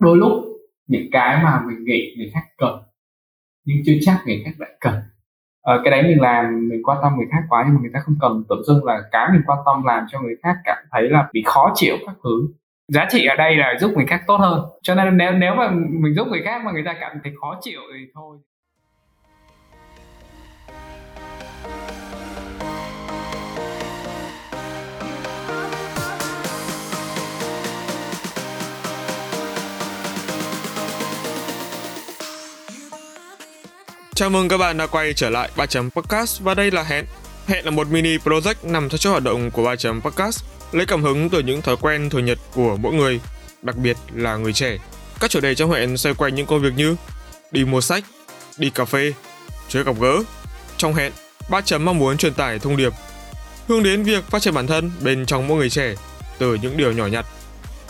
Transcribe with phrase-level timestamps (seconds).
[0.00, 0.32] đôi lúc
[0.86, 2.82] những cái mà mình nghĩ người khác cần
[3.64, 4.94] nhưng chưa chắc người khác lại cần.
[5.62, 8.00] Ờ, cái đấy mình làm mình quan tâm người khác quá nhưng mà người ta
[8.00, 8.44] không cần.
[8.48, 11.42] Tự dưng là cái mình quan tâm làm cho người khác cảm thấy là bị
[11.46, 12.48] khó chịu các thứ.
[12.88, 14.64] Giá trị ở đây là giúp người khác tốt hơn.
[14.82, 15.70] Cho nên nếu nếu mà
[16.00, 18.38] mình giúp người khác mà người ta cảm thấy khó chịu thì thôi.
[34.20, 37.04] Chào mừng các bạn đã quay trở lại 3 chấm podcast và đây là Hẹn.
[37.46, 40.86] Hẹn là một mini project nằm trong chuỗi hoạt động của 3 chấm podcast, lấy
[40.86, 43.20] cảm hứng từ những thói quen thường nhật của mỗi người,
[43.62, 44.78] đặc biệt là người trẻ.
[45.20, 46.96] Các chủ đề trong hẹn xoay quanh những công việc như
[47.50, 48.04] đi mua sách,
[48.58, 49.12] đi cà phê,
[49.68, 50.22] chơi gặp gỡ.
[50.76, 51.12] Trong hẹn,
[51.50, 52.92] 3 chấm mong muốn truyền tải thông điệp
[53.68, 55.94] hướng đến việc phát triển bản thân bên trong mỗi người trẻ
[56.38, 57.26] từ những điều nhỏ nhặt.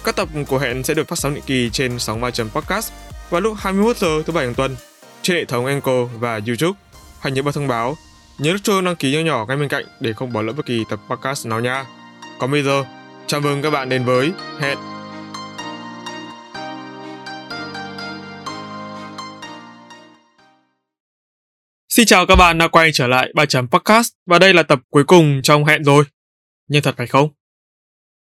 [0.05, 2.93] Các tập của hẹn sẽ được phát sóng định kỳ trên sóng 3 chấm podcast
[3.31, 4.77] vào lúc 21 giờ thứ bảy hàng tuần
[5.23, 6.79] trên hệ thống Anchor và YouTube.
[7.21, 7.97] Hãy nhớ bật thông báo,
[8.39, 10.67] nhớ nút chuông đăng ký nhỏ nhỏ ngay bên cạnh để không bỏ lỡ bất
[10.67, 11.85] kỳ tập podcast nào nha.
[12.39, 12.85] Còn bây giờ,
[13.27, 14.79] chào mừng các bạn đến với Hẹn.
[21.89, 24.81] Xin chào các bạn đã quay trở lại 3 chấm podcast và đây là tập
[24.91, 26.05] cuối cùng trong Hẹn rồi.
[26.69, 27.29] Nhưng thật phải không?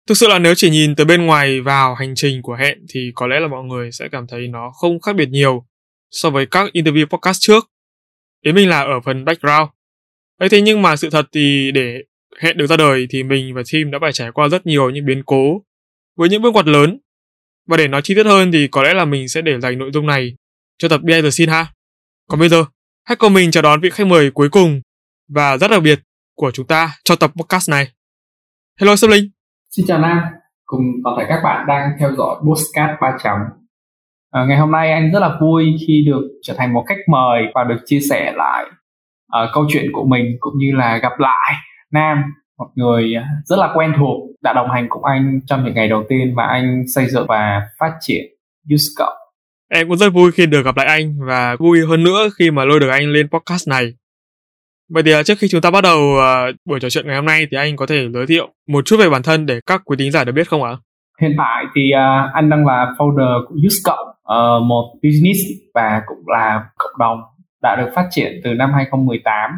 [0.08, 3.12] Thực sự là nếu chỉ nhìn từ bên ngoài vào hành trình của Hẹn thì
[3.14, 5.66] có lẽ là mọi người sẽ cảm thấy nó không khác biệt nhiều
[6.14, 7.70] so với các interview podcast trước.
[8.44, 9.68] Ý mình là ở phần background.
[10.38, 11.98] ấy thế nhưng mà sự thật thì để
[12.40, 15.04] hẹn được ra đời thì mình và team đã phải trải qua rất nhiều những
[15.04, 15.62] biến cố
[16.16, 16.98] với những bước ngoặt lớn.
[17.68, 19.90] Và để nói chi tiết hơn thì có lẽ là mình sẽ để dành nội
[19.92, 20.36] dung này
[20.78, 21.66] cho tập behind the scene ha.
[22.28, 22.64] Còn bây giờ,
[23.04, 24.80] hãy cùng mình chào đón vị khách mời cuối cùng
[25.28, 26.00] và rất đặc biệt
[26.34, 27.88] của chúng ta cho tập podcast này.
[28.80, 29.30] Hello Sâm Linh.
[29.70, 30.18] Xin chào Nam,
[30.64, 33.63] cùng toàn thể các bạn đang theo dõi podcast 3 chấm
[34.34, 37.42] À, ngày hôm nay anh rất là vui khi được trở thành một khách mời
[37.54, 41.54] và được chia sẻ lại uh, câu chuyện của mình cũng như là gặp lại
[41.92, 42.22] Nam,
[42.58, 43.14] một người
[43.44, 46.46] rất là quen thuộc đã đồng hành cùng anh trong những ngày đầu tiên mà
[46.46, 48.24] anh xây dựng và phát triển
[48.74, 49.14] Usco.
[49.70, 52.64] Em cũng rất vui khi được gặp lại anh và vui hơn nữa khi mà
[52.64, 53.92] lôi được anh lên podcast này.
[54.90, 57.46] Vậy thì trước khi chúng ta bắt đầu uh, buổi trò chuyện ngày hôm nay
[57.50, 60.12] thì anh có thể giới thiệu một chút về bản thân để các quý thính
[60.12, 60.76] giả được biết không ạ?
[61.20, 65.38] Hiện tại thì uh, anh đang là founder của Usco uh, một business
[65.74, 67.20] và cũng là cộng đồng
[67.62, 69.50] đã được phát triển từ năm 2018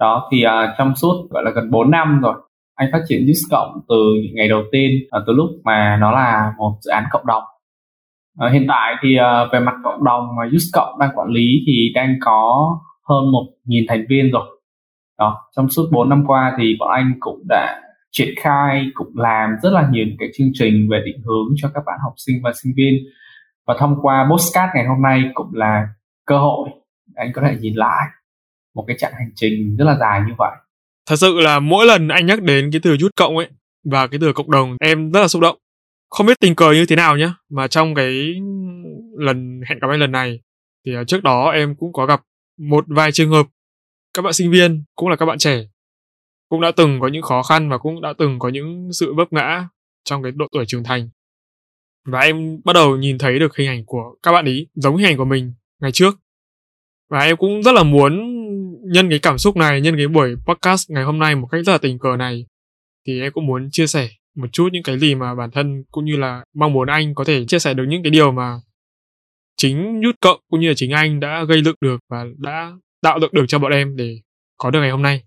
[0.00, 2.34] đó thì uh, trong suốt gọi là gần 4 năm rồi
[2.80, 6.10] anh phát triển Just Cộng từ những ngày đầu tiên uh, từ lúc mà nó
[6.10, 7.42] là một dự án cộng đồng.
[8.46, 11.62] Uh, hiện tại thì uh, về mặt cộng đồng mà Just Cộng đang quản lý
[11.66, 12.78] thì đang có
[13.08, 14.60] hơn một nghìn thành viên rồi.
[15.18, 17.80] Đó trong suốt 4 năm qua thì bọn anh cũng đã
[18.10, 21.82] triển khai cũng làm rất là nhiều cái chương trình về định hướng cho các
[21.86, 22.94] bạn học sinh và sinh viên
[23.66, 25.88] và thông qua postcard ngày hôm nay cũng là
[26.26, 26.68] cơ hội
[27.06, 28.06] để anh có thể nhìn lại
[28.74, 30.50] một cái chặng hành trình rất là dài như vậy.
[31.08, 33.48] Thật sự là mỗi lần anh nhắc đến cái từ rút cộng ấy
[33.84, 35.58] và cái từ cộng đồng em rất là xúc động.
[36.10, 38.34] Không biết tình cờ như thế nào nhé, mà trong cái
[39.18, 40.40] lần hẹn gặp anh lần này
[40.86, 42.22] thì à, trước đó em cũng có gặp
[42.58, 43.46] một vài trường hợp.
[44.14, 45.64] Các bạn sinh viên cũng là các bạn trẻ
[46.48, 49.32] cũng đã từng có những khó khăn và cũng đã từng có những sự vấp
[49.32, 49.68] ngã
[50.04, 51.08] trong cái độ tuổi trưởng thành
[52.06, 55.06] và em bắt đầu nhìn thấy được hình ảnh của các bạn ý, giống hình
[55.06, 56.20] ảnh của mình ngày trước.
[57.10, 58.12] Và em cũng rất là muốn
[58.92, 61.72] nhân cái cảm xúc này, nhân cái buổi podcast ngày hôm nay một cách rất
[61.72, 62.46] là tình cờ này.
[63.06, 66.04] Thì em cũng muốn chia sẻ một chút những cái gì mà bản thân cũng
[66.04, 68.60] như là mong muốn anh có thể chia sẻ được những cái điều mà
[69.56, 72.72] chính nhút cộng cũng như là chính anh đã gây dựng được và đã
[73.02, 74.20] tạo dựng được cho bọn em để
[74.58, 75.22] có được ngày hôm nay.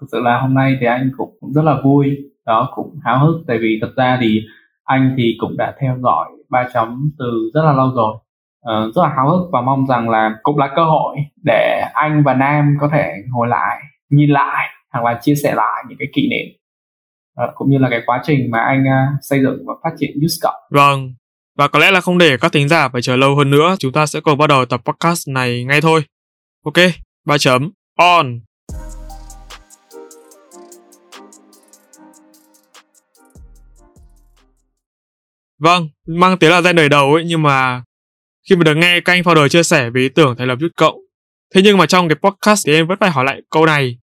[0.00, 2.06] Thực sự là hôm nay thì anh cũng rất là vui,
[2.46, 3.44] đó cũng háo hức.
[3.46, 4.40] Tại vì thật ra thì
[4.84, 9.02] anh thì cũng đã theo dõi ba chấm từ rất là lâu rồi uh, rất
[9.02, 12.76] là háo hức và mong rằng là cũng là cơ hội để anh và Nam
[12.80, 16.56] có thể ngồi lại nhìn lại hoặc là chia sẻ lại những cái kỷ niệm
[17.44, 20.10] uh, cũng như là cái quá trình mà anh uh, xây dựng và phát triển
[20.24, 21.14] Use Vâng,
[21.58, 23.92] và có lẽ là không để các thính giả phải chờ lâu hơn nữa, chúng
[23.92, 26.04] ta sẽ cùng bắt đầu tập podcast này ngay thôi.
[26.64, 26.74] Ok,
[27.26, 28.40] ba chấm on.
[35.60, 37.82] Vâng, mang tiếng là danh đời đầu ấy nhưng mà
[38.48, 40.72] khi mà được nghe các anh founder chia sẻ về ý tưởng thành lập rút
[40.76, 41.04] Cộng
[41.54, 43.98] thế nhưng mà trong cái podcast thì em vẫn phải hỏi lại câu này.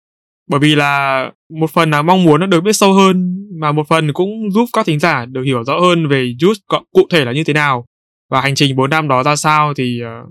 [0.50, 1.26] Bởi vì là
[1.60, 4.66] một phần là mong muốn nó được biết sâu hơn mà một phần cũng giúp
[4.74, 7.54] các thính giả được hiểu rõ hơn về juice Cộng cụ thể là như thế
[7.54, 7.86] nào.
[8.30, 10.30] Và hành trình 4 năm đó ra sao thì uh,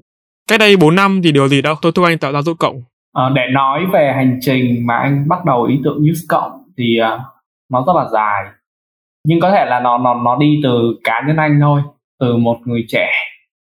[0.49, 2.83] cách đây 4 năm thì điều gì đâu tôi thúc anh tạo ra Youth Cộng?
[3.13, 6.97] À, để nói về hành trình mà anh bắt đầu ý tưởng juice Cộng thì
[7.15, 7.21] uh,
[7.71, 8.45] nó rất là dài
[9.27, 11.83] nhưng có thể là nó nó nó đi từ cá nhân anh thôi,
[12.21, 13.11] từ một người trẻ,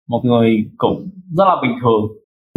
[0.09, 2.03] một người cũng rất là bình thường.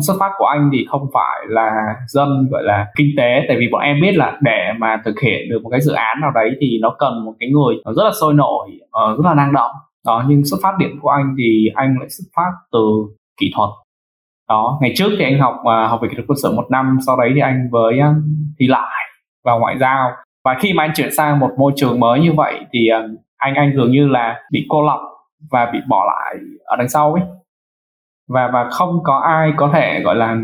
[0.01, 3.68] Xuất phát của anh thì không phải là dân, gọi là kinh tế, tại vì
[3.71, 6.50] bọn em biết là để mà thực hiện được một cái dự án nào đấy
[6.62, 9.71] thì nó cần một cái người rất là sôi nổi ờ, rất là năng động.
[10.06, 12.80] Đó, nhưng xuất phát điểm của anh thì anh lại xuất phát từ
[13.39, 13.69] kỹ thuật.
[14.50, 16.98] Đó, ngày trước thì anh học à, học về kỹ thuật quân sự một năm,
[17.07, 18.13] sau đấy thì anh với à,
[18.59, 19.06] thi lại
[19.45, 20.09] vào ngoại giao
[20.43, 23.07] và khi mà anh chuyển sang một môi trường mới như vậy thì ờ,
[23.38, 24.99] anh anh dường như là bị cô lập
[25.51, 27.23] và bị bỏ lại ở đằng sau ấy.
[28.29, 30.38] Và và không có ai có thể gọi là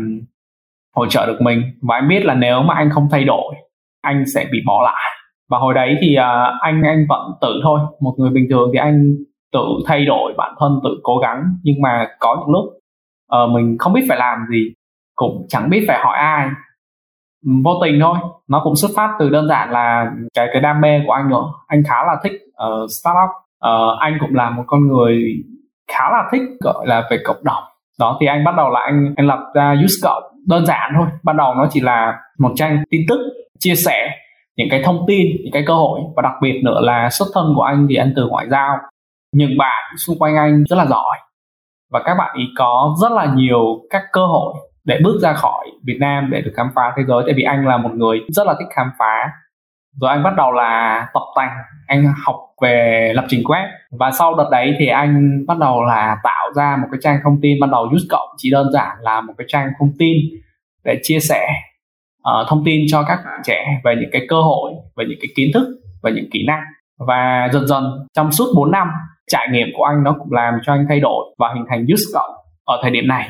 [0.96, 1.62] hỗ trợ được mình.
[1.82, 3.54] Và anh biết là nếu mà anh không thay đổi
[4.00, 5.14] anh sẽ bị bỏ lại.
[5.50, 7.80] Và hồi đấy thì uh, anh anh vẫn tự thôi.
[8.00, 9.14] Một người bình thường thì anh
[9.52, 11.42] tự thay đổi bản thân tự cố gắng.
[11.62, 12.64] Nhưng mà có những lúc
[13.44, 14.72] uh, mình không biết phải làm gì
[15.14, 16.48] cũng chẳng biết phải hỏi ai
[17.64, 18.16] vô tình thôi.
[18.48, 21.44] Nó cũng xuất phát từ đơn giản là cái cái đam mê của anh nữa
[21.66, 23.30] anh khá là thích uh, startup.
[23.66, 25.22] Uh, anh cũng là một con người
[25.92, 27.64] khá là thích gọi là về cộng đồng.
[28.00, 31.06] Đó thì anh bắt đầu là anh anh lập ra use cộng đơn giản thôi.
[31.22, 33.18] Ban đầu nó chỉ là một trang tin tức
[33.58, 34.10] chia sẻ
[34.56, 37.52] những cái thông tin những cái cơ hội và đặc biệt nữa là xuất thân
[37.56, 38.76] của anh thì anh từ ngoại giao.
[39.34, 41.18] Những bạn xung quanh anh rất là giỏi
[41.92, 44.54] và các bạn ý có rất là nhiều các cơ hội
[44.88, 47.22] để bước ra khỏi Việt Nam để được khám phá thế giới.
[47.26, 49.30] Tại vì anh là một người rất là thích khám phá.
[50.00, 51.50] Rồi anh bắt đầu là tập tành
[51.86, 53.66] anh học về lập trình web.
[53.98, 57.40] Và sau đợt đấy thì anh bắt đầu là tạo ra một cái trang thông
[57.42, 60.16] tin ban đầu use cộng chỉ đơn giản là một cái trang thông tin
[60.84, 61.48] để chia sẻ
[62.18, 65.28] uh, thông tin cho các bạn trẻ về những cái cơ hội về những cái
[65.36, 65.66] kiến thức
[66.02, 66.62] và những kỹ năng.
[66.98, 67.84] Và dần dần
[68.14, 68.88] trong suốt 4 năm
[69.30, 72.04] trải nghiệm của anh nó cũng làm cho anh thay đổi và hình thành use
[72.14, 72.30] cộng
[72.64, 73.28] ở thời điểm này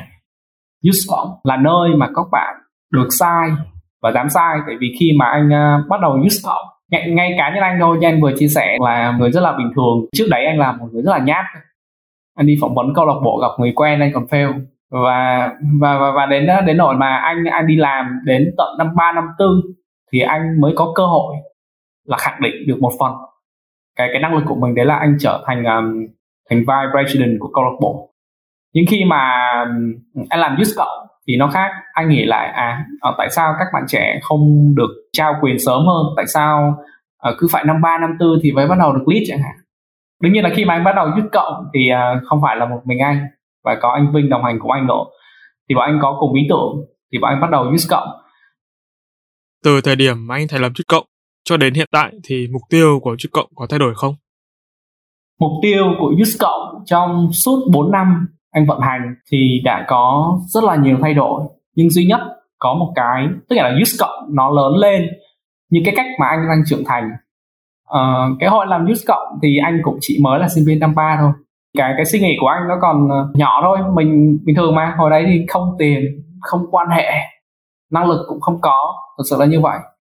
[0.87, 2.55] use là nơi mà các bạn
[2.91, 3.49] được sai
[4.01, 6.49] và dám sai tại vì khi mà anh uh, bắt đầu use
[6.91, 9.57] ngay, ngay cá nhân anh thôi như anh vừa chia sẻ là người rất là
[9.57, 10.09] bình thường.
[10.15, 11.45] Trước đấy anh là một người rất là nhát.
[12.35, 14.53] Anh đi phỏng vấn câu lạc bộ gặp người quen anh còn fail.
[14.91, 15.49] Và
[15.81, 19.11] và và, và đến đến nỗi mà anh anh đi làm đến tận năm ba
[19.11, 19.61] năm tư
[20.11, 21.35] thì anh mới có cơ hội
[22.05, 23.13] là khẳng định được một phần.
[23.95, 26.07] Cái cái năng lực của mình đấy là anh trở thành um,
[26.49, 28.08] thành vice president của câu lạc bộ
[28.73, 29.39] nhưng khi mà
[30.29, 31.71] anh làm youth cộng thì nó khác.
[31.93, 35.85] Anh nghĩ lại à ờ, tại sao các bạn trẻ không được trao quyền sớm
[35.85, 36.05] hơn?
[36.15, 36.77] Tại sao
[37.29, 39.55] uh, cứ phải năm ba năm tư thì mới bắt đầu được lead chẳng hạn?
[40.21, 42.65] Đương nhiên là khi mà anh bắt đầu youth cộng thì uh, không phải là
[42.65, 43.27] một mình anh
[43.63, 45.03] và có anh Vinh đồng hành cùng anh nữa.
[45.69, 48.07] Thì bọn anh có cùng ý tưởng thì bọn anh bắt đầu youth cộng.
[49.63, 51.05] Từ thời điểm mà anh thành lập youth cộng
[51.43, 54.15] cho đến hiện tại thì mục tiêu của youth cộng có thay đổi không?
[55.39, 60.37] Mục tiêu của youth cộng trong suốt 4 năm anh vận hành thì đã có
[60.47, 61.43] rất là nhiều thay đổi.
[61.75, 62.19] Nhưng duy nhất
[62.59, 65.07] có một cái tức là use cộng nó lớn lên
[65.71, 67.09] như cái cách mà anh đang trưởng thành.
[67.93, 70.95] Uh, cái hội làm use cộng thì anh cũng chỉ mới là sinh viên năm
[70.95, 71.31] ba thôi.
[71.77, 73.77] Cái cái suy nghĩ của anh nó còn ờ, nhỏ thôi.
[73.93, 76.01] Mình bình thường mà hồi đấy thì không tiền
[76.41, 77.11] không quan hệ
[77.91, 78.95] năng lực cũng không có.
[79.17, 79.77] Thực sự là như vậy.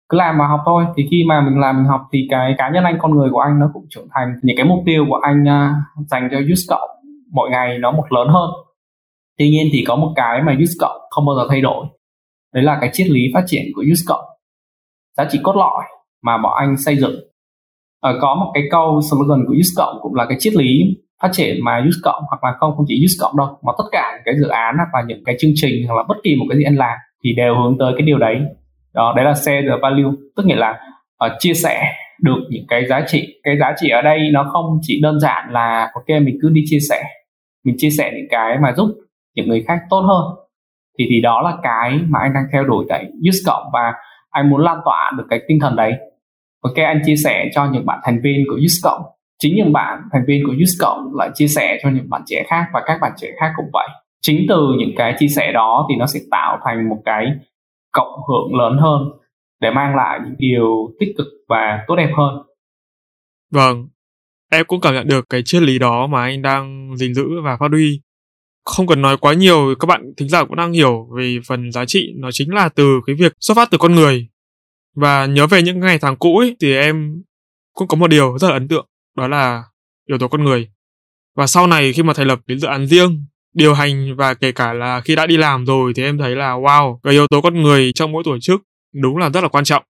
[0.09, 0.85] Cứ làm mà học thôi.
[0.97, 3.41] Thì khi mà mình làm mình học thì cái cá nhân anh con người của
[3.41, 4.35] anh nó cũng trưởng thành.
[4.43, 6.91] Những cái mục tiêu của anh uh, dành cho use cộng
[7.33, 8.51] mỗi ngày nó một lớn hơn.
[9.39, 11.87] Tuy nhiên thì có một cái mà use cộng không bao giờ thay đổi.
[12.55, 14.25] Đấy là cái triết lý phát triển của use cộng
[15.17, 15.85] giá trị cốt lõi
[16.23, 17.15] mà bọn anh xây dựng.
[18.01, 20.83] À, có một cái câu slogan của use cộng cũng là cái triết lý
[21.23, 23.85] phát triển mà use cộng hoặc là không không chỉ use cộng đâu mà tất
[23.93, 26.47] cả cái dự án hoặc là những cái chương trình hoặc là bất kỳ một
[26.49, 28.37] cái gì anh làm thì đều hướng tới cái điều đấy.
[28.95, 30.11] Đó đấy là share the value.
[30.37, 30.81] Tức nghĩa là
[31.27, 33.41] uh, chia sẻ được những cái giá trị.
[33.43, 36.63] Cái giá trị ở đây nó không chỉ đơn giản là ok mình cứ đi
[36.67, 37.03] chia sẻ
[37.65, 38.89] mình chia sẻ những cái mà giúp
[39.35, 40.47] những người khác tốt hơn.
[40.99, 43.93] Thì thì đó là cái mà anh đang theo đuổi tại Use Cộng và
[44.31, 45.93] anh muốn lan tỏa được cái tinh thần đấy.
[46.63, 49.03] Ok, anh chia sẻ cho những bạn thành viên của Use Cộng.
[49.39, 52.45] Chính những bạn thành viên của Use Cộng lại chia sẻ cho những bạn trẻ
[52.49, 53.89] khác và các bạn trẻ khác cũng vậy.
[54.21, 57.27] Chính từ những cái chia sẻ đó thì nó sẽ tạo thành một cái
[57.93, 59.03] cộng hưởng lớn hơn
[59.61, 62.43] để mang lại những điều tích cực và tốt đẹp hơn.
[63.53, 63.89] Vâng
[64.51, 67.57] em cũng cảm nhận được cái triết lý đó mà anh đang gìn giữ và
[67.61, 68.01] phát huy.
[68.65, 71.85] Không cần nói quá nhiều các bạn thính giả cũng đang hiểu về phần giá
[71.85, 74.29] trị nó chính là từ cái việc xuất phát từ con người.
[74.97, 77.23] Và nhớ về những ngày tháng cũ ấy, thì em
[77.75, 79.63] cũng có một điều rất là ấn tượng đó là
[80.09, 80.71] yếu tố con người.
[81.37, 84.53] Và sau này khi mà thành lập cái dự án riêng điều hành và kể
[84.53, 87.41] cả là khi đã đi làm rồi thì em thấy là wow cái yếu tố
[87.41, 88.63] con người trong mỗi tổ chức
[89.03, 89.83] đúng là rất là quan trọng.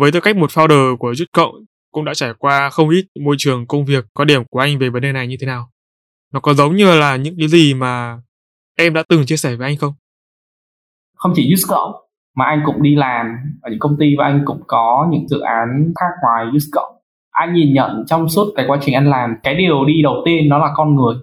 [0.00, 1.54] Với tư cách một founder của Jut Cộng
[1.92, 4.90] cũng đã trải qua không ít môi trường công việc có điểm của anh về
[4.90, 5.70] vấn đề này như thế nào.
[6.32, 8.20] Nó có giống như là những cái gì mà
[8.78, 9.92] em đã từng chia sẻ với anh không?
[11.14, 11.74] Không chỉ use
[12.36, 13.26] mà anh cũng đi làm
[13.62, 16.68] ở những công ty và anh cũng có những dự án khác ngoài use
[17.38, 20.48] anh nhìn nhận trong suốt cái quá trình anh làm, cái điều đi đầu tiên
[20.48, 21.14] nó là con người.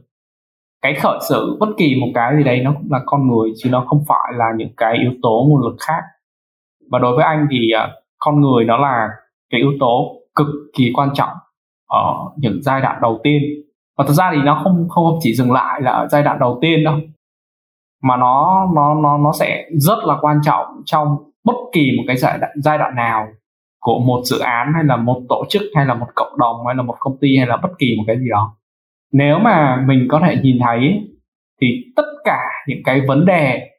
[0.82, 3.70] Cái khởi sự bất kỳ một cái gì đấy nó cũng là con người, chứ
[3.70, 6.02] nó không phải là những cái yếu tố nguồn lực khác.
[6.92, 9.08] Và đối với anh thì à, con người nó là
[9.50, 11.34] cái yếu tố cực kỳ quan trọng
[11.89, 13.42] ở những giai đoạn đầu tiên.
[13.98, 16.58] Và thực ra thì nó không không chỉ dừng lại là ở giai đoạn đầu
[16.62, 16.96] tiên đâu
[18.04, 21.08] mà nó nó nó nó sẽ rất là quan trọng trong
[21.44, 23.27] bất kỳ một cái giai đoạn, giai đoạn nào
[23.80, 26.75] của một dự án hay là một tổ chức hay là một cộng đồng hay
[26.75, 28.58] là một công ty hay là bất kỳ một cái gì đó.
[29.13, 31.10] Nếu mà mình có thể nhìn thấy
[31.62, 33.70] thì tất cả những cái vấn đề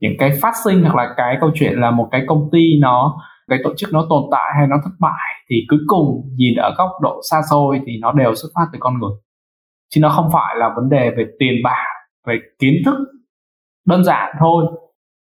[0.00, 3.16] những cái phát sinh hoặc là cái câu chuyện là một cái công ty nó
[3.48, 6.74] cái tổ chức nó tồn tại hay nó thất bại thì cuối cùng nhìn ở
[6.78, 9.10] góc độ xa xôi thì nó đều xuất phát từ con người.
[9.90, 11.86] Chứ nó không phải là vấn đề về tiền bạc,
[12.26, 12.96] về kiến thức
[13.86, 14.64] đơn giản thôi.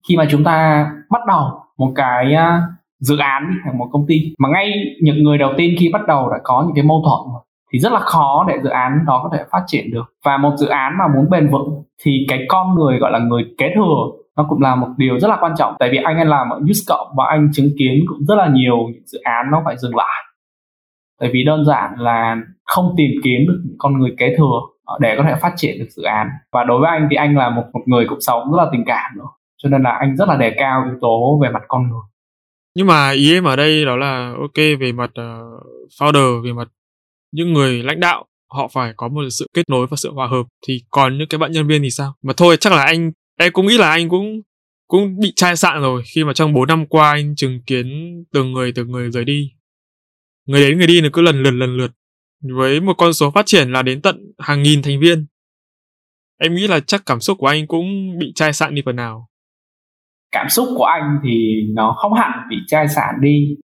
[0.08, 2.62] Khi mà chúng ta bắt đầu một cái à,
[3.00, 6.30] dự án hay một công ty, mà ngay những người đầu tiên khi bắt đầu
[6.30, 7.42] đã có những cái mâu thuẫn
[7.72, 10.04] thì rất là khó để dự án đó có thể phát triển được.
[10.24, 13.44] Và một dự án mà muốn bền vững thì cái con người gọi là người
[13.58, 16.24] kế thừa nó cũng là một điều rất là quan trọng tại vì anh ấy
[16.24, 19.46] làm ở Use Cộng và anh chứng kiến cũng rất là nhiều những dự án
[19.50, 20.24] nó phải dừng lại.
[21.20, 24.98] Tại vì đơn giản là không tìm kiếm được những con người kế thừa ờ,
[25.00, 26.28] để có thể phát triển được dự án.
[26.52, 28.84] Và đối với anh thì anh là một một người cũng sống rất là tình
[28.86, 29.28] cảm nữa
[29.64, 32.02] cho nên là anh rất là đề cao yếu tố về mặt con người.
[32.76, 35.66] Nhưng mà ý em ở đây đó là ok về mặt uh,
[36.00, 36.68] founder về mặt
[37.32, 40.42] những người lãnh đạo họ phải có một sự kết nối và sự hòa hợp
[40.68, 42.14] thì còn những cái bạn nhân viên thì sao?
[42.22, 44.40] Mà thôi chắc là anh em cũng nghĩ là anh cũng
[44.88, 46.02] cũng bị chai sạn rồi.
[46.14, 47.86] Khi mà trong 4 năm qua anh chứng kiến
[48.32, 49.52] từng người từng người rời đi.
[50.46, 51.90] Người đến người đi nó cứ lần lượt lần lượt.
[52.42, 55.26] Với một con số phát triển là đến tận hàng nghìn thành viên.
[56.40, 59.28] Em nghĩ là chắc cảm xúc của anh cũng bị chai sạn đi phần nào.
[60.32, 63.56] Cảm xúc của anh thì nó không hẳn bị chai sạn đi.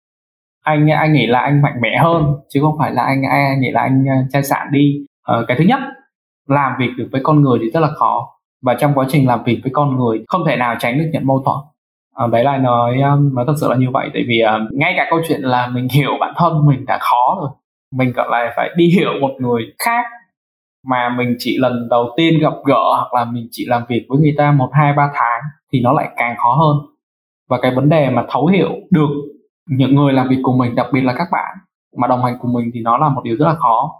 [0.62, 3.68] Anh anh nghĩ là anh mạnh mẽ hơn chứ không phải là anh anh nghĩ
[3.72, 5.06] là anh à, chai sạn đi.
[5.22, 5.78] Ờ, cái thứ nhất
[6.48, 9.44] làm việc được với con người thì rất là khó và trong quá trình làm
[9.44, 11.56] việc với con người không thể nào tránh được nhận mâu thuẫn.
[12.14, 14.94] À, đấy là nói um, nói thật sự là như vậy tại vì uh, ngay
[14.96, 17.50] cả câu chuyện là mình hiểu bản thân mình đã khó rồi
[17.92, 20.04] mình còn lại phải đi hiểu một người khác.
[20.86, 24.18] Mà mình chỉ lần đầu tiên gặp gỡ hoặc là mình chỉ làm việc với
[24.18, 25.40] người ta một hai ba tháng
[25.72, 26.76] thì nó lại càng khó hơn.
[27.48, 29.08] Và cái vấn đề mà thấu hiểu được
[29.68, 31.56] những người làm việc cùng mình đặc biệt là các bạn
[31.96, 33.90] mà đồng hành cùng mình thì nó là một điều rất là khó.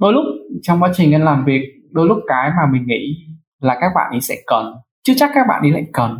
[0.00, 0.24] Đôi lúc
[0.62, 3.16] trong quá trình anh làm việc đôi lúc cái mà mình nghĩ
[3.64, 4.74] là các bạn ấy sẽ cần.
[5.06, 6.18] Chứ chắc các bạn ấy lại cần.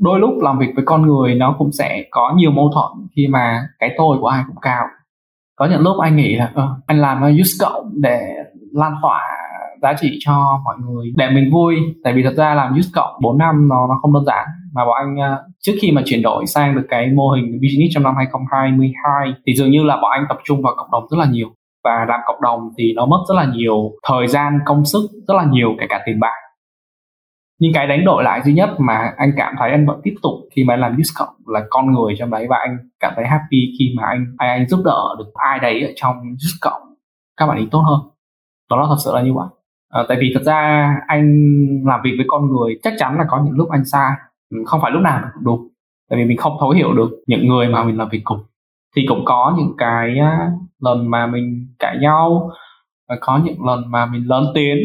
[0.00, 3.26] Đôi lúc làm việc với con người nó cũng sẽ có nhiều mâu thuẫn khi
[3.30, 4.84] mà cái tôi của ai cũng cao.
[5.56, 8.20] Có những lúc anh nghĩ là ờ, anh làm use cộng để
[8.72, 9.22] lan tỏa
[9.82, 11.76] giá trị cho mọi người để mình vui.
[12.04, 14.46] Tại vì thật ra làm use cộng 4 năm nó nó không đơn giản.
[14.74, 17.94] Mà bọn anh ờ, trước khi mà chuyển đổi sang được cái mô hình business
[17.94, 21.16] trong năm 2022 thì dường như là bọn anh tập trung vào cộng đồng rất
[21.18, 21.48] là nhiều.
[21.84, 25.34] Và làm cộng đồng thì nó mất rất là nhiều thời gian công sức rất
[25.34, 26.45] là nhiều kể cả tiền bạc
[27.58, 30.32] nhưng cái đánh đổi lại duy nhất mà anh cảm thấy anh vẫn tiếp tục
[30.56, 33.24] khi mà anh làm use cộng là con người trong đấy và anh cảm thấy
[33.26, 36.82] happy khi mà anh anh, anh giúp đỡ được ai đấy ở trong use cộng.
[37.36, 38.00] Các bạn ý tốt hơn.
[38.70, 39.46] Đó là thật sự là như vậy.
[39.88, 41.46] À, tại vì thật ra anh
[41.86, 44.12] làm việc với con người chắc chắn là có những lúc anh sai.
[44.50, 45.68] Ừ, không phải lúc nào cũng đúng.
[46.10, 48.38] Tại vì mình không thấu hiểu được những người mà mình làm việc cùng.
[48.96, 50.16] Thì cũng có những cái
[50.80, 52.50] lần mà mình cãi nhau
[53.08, 54.76] và có những lần mà mình lớn tiếng.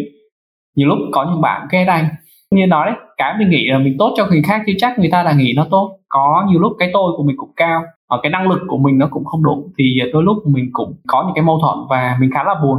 [0.75, 2.05] Nhiều lúc có những bạn ghét anh
[2.55, 5.09] như nói đấy cái mình nghĩ là mình tốt cho người khác chứ chắc người
[5.11, 5.99] ta là nghĩ nó tốt.
[6.09, 8.97] Có nhiều lúc cái tôi của mình cũng cao ở cái năng lực của mình
[8.97, 12.17] nó cũng không đủ thì đôi lúc mình cũng có những cái mâu thuẫn và
[12.19, 12.77] mình khá là buồn.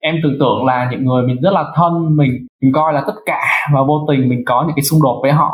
[0.00, 3.14] Em tưởng tượng là những người mình rất là thân mình mình coi là tất
[3.26, 3.40] cả
[3.74, 5.52] và vô tình mình có những cái xung đột với họ.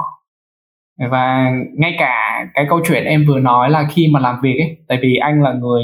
[1.11, 4.76] Và ngay cả cái câu chuyện em vừa nói là khi mà làm việc ấy
[4.88, 5.82] tại vì anh là người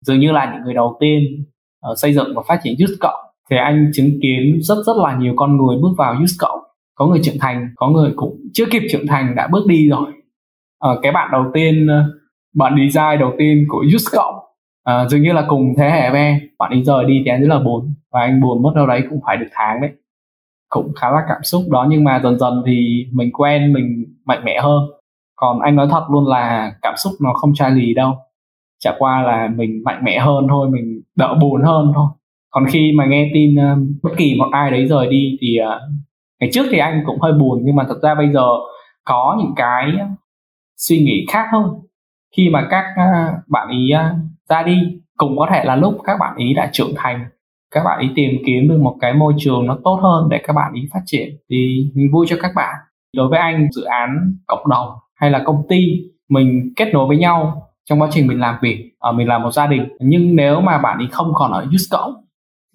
[0.00, 1.22] dường như là những người đầu tiên
[1.90, 5.16] uh, xây dựng và phát triển Use Cộng thì anh chứng kiến rất rất là
[5.16, 6.60] nhiều con người bước vào Use Cộng
[6.94, 10.12] có người trưởng thành có người cũng chưa kịp trưởng thành đã bước đi rồi.
[10.80, 12.04] À, cái bạn đầu tiên ờ,
[12.54, 14.34] bạn design đầu tiên của Just Cộng
[14.84, 16.38] à, dường như là cùng thế hệ với em.
[16.58, 19.02] Bạn đi rời đi thì anh rất là buồn và anh buồn mất đâu đấy
[19.10, 19.90] cũng phải được tháng đấy.
[20.68, 24.42] Cũng khá là cảm xúc đó nhưng mà dần dần thì mình quen mình mạnh
[24.44, 24.82] mẽ hơn.
[25.36, 28.14] Còn anh nói thật luôn là cảm xúc nó không trai lì đâu.
[28.84, 32.06] Chả qua là mình mạnh mẽ hơn thôi mình đỡ buồn hơn thôi.
[32.50, 35.92] Còn khi mà nghe tin uh, bất kỳ một ai đấy rời đi thì uh,
[36.42, 38.46] ngày trước thì anh cũng hơi buồn, nhưng mà thật ra bây giờ
[39.04, 39.92] có những cái
[40.76, 41.64] suy nghĩ khác hơn.
[42.36, 44.14] Khi mà các à, bạn ý à,
[44.48, 44.78] ra đi,
[45.16, 47.24] cũng có thể là lúc các bạn ý đã trưởng thành,
[47.74, 50.52] các bạn ý tìm kiếm được một cái môi trường nó tốt hơn để các
[50.52, 52.74] bạn ý phát triển, thì mình vui cho các bạn.
[53.16, 55.78] Đối với anh, dự án cộng đồng hay là công ty,
[56.28, 59.50] mình kết nối với nhau trong quá trình mình làm việc ở mình làm một
[59.50, 59.88] gia đình.
[60.00, 62.14] Nhưng nếu mà bạn ý không còn ở Use Cộng,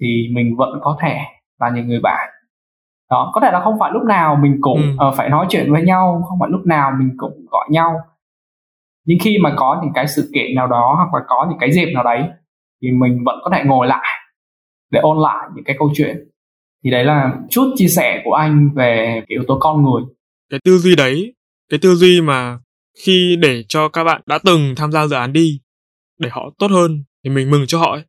[0.01, 1.19] thì mình vẫn có thể
[1.59, 2.29] là những người bạn
[3.09, 5.07] đó có thể là không phải lúc nào mình cũng ừ.
[5.07, 7.93] uh, phải nói chuyện với nhau không phải lúc nào mình cũng gọi nhau
[9.05, 11.71] nhưng khi mà có những cái sự kiện nào đó hoặc là có những cái
[11.71, 12.23] dịp nào đấy
[12.81, 14.07] thì mình vẫn có thể ngồi lại
[14.91, 16.17] để ôn lại những cái câu chuyện
[16.83, 20.03] thì đấy là chút chia sẻ của anh về cái yếu tố con người
[20.49, 21.33] cái tư duy đấy
[21.69, 22.59] cái tư duy mà
[23.05, 25.59] khi để cho các bạn đã từng tham gia dự án đi
[26.19, 28.03] để họ tốt hơn thì mình mừng cho họ ấy.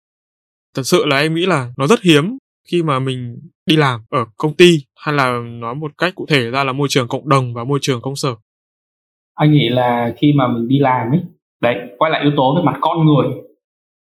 [0.75, 2.39] thật sự là em nghĩ là nó rất hiếm
[2.71, 6.51] khi mà mình đi làm ở công ty hay là nói một cách cụ thể
[6.51, 8.35] ra là môi trường cộng đồng và môi trường công sở?
[9.35, 11.21] Anh nghĩ là khi mà mình đi làm ấy
[11.63, 13.27] đấy quay lại yếu tố về mặt con người.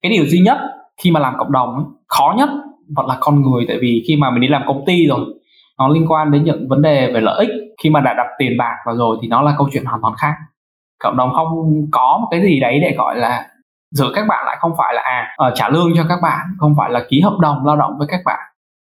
[0.02, 0.58] Cái điều duy nhất
[1.02, 2.48] khi mà làm cộng đồng ấy, khó nhất
[2.96, 5.20] vẫn là con người tại vì khi mà mình đi làm công ty rồi
[5.78, 7.50] nó liên quan đến những vấn đề về lợi ích.
[7.82, 10.14] Khi mà đã đặt tiền bạc vào rồi thì nó là câu chuyện hoàn toàn
[10.18, 10.34] khác.
[10.98, 11.48] Cộng đồng không
[11.90, 13.46] có một cái gì đấy để gọi là
[13.90, 16.74] giữa các bạn lại không phải là à ờ, trả lương cho các bạn không
[16.78, 18.38] phải là ký hợp đồng lao động với các bạn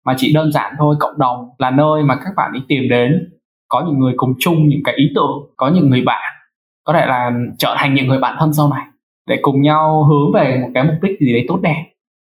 [0.05, 3.29] mà chỉ đơn giản thôi cộng đồng là nơi mà các bạn đi tìm đến.
[3.67, 6.33] Có những người cùng chung những cái ý tưởng có những người bạn.
[6.83, 8.85] Có thể là trở thành những người bạn thân sau này
[9.27, 11.83] để cùng nhau hướng về một cái mục đích gì đấy tốt đẹp.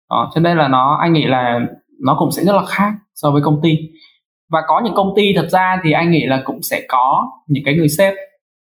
[0.10, 1.60] Đó, cho nên là nó anh nghĩ là
[2.04, 3.78] nó cũng sẽ rất là khác so với công ty.
[4.52, 7.64] Và có những công ty thật ra thì anh nghĩ là cũng sẽ có những
[7.66, 8.14] cái người sếp.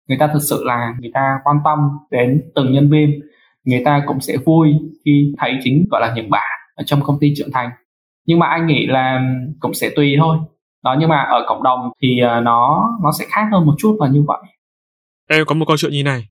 [0.08, 1.79] Người ta thực sự là người ta quan tâm
[2.12, 3.22] đến từng nhân viên.
[3.65, 4.74] Người ta cũng sẽ vui
[5.05, 7.70] khi thấy chính gọi là những bạn ở trong công ty trưởng thành
[8.31, 9.21] nhưng mà anh nghĩ là
[9.59, 10.38] cũng sẽ tùy thôi.
[10.83, 13.97] Đó, nhưng mà ở cộng đồng thì ờ, nó nó sẽ khác hơn một chút
[14.00, 14.38] là như vậy.
[15.29, 16.27] Em có một câu chuyện như này.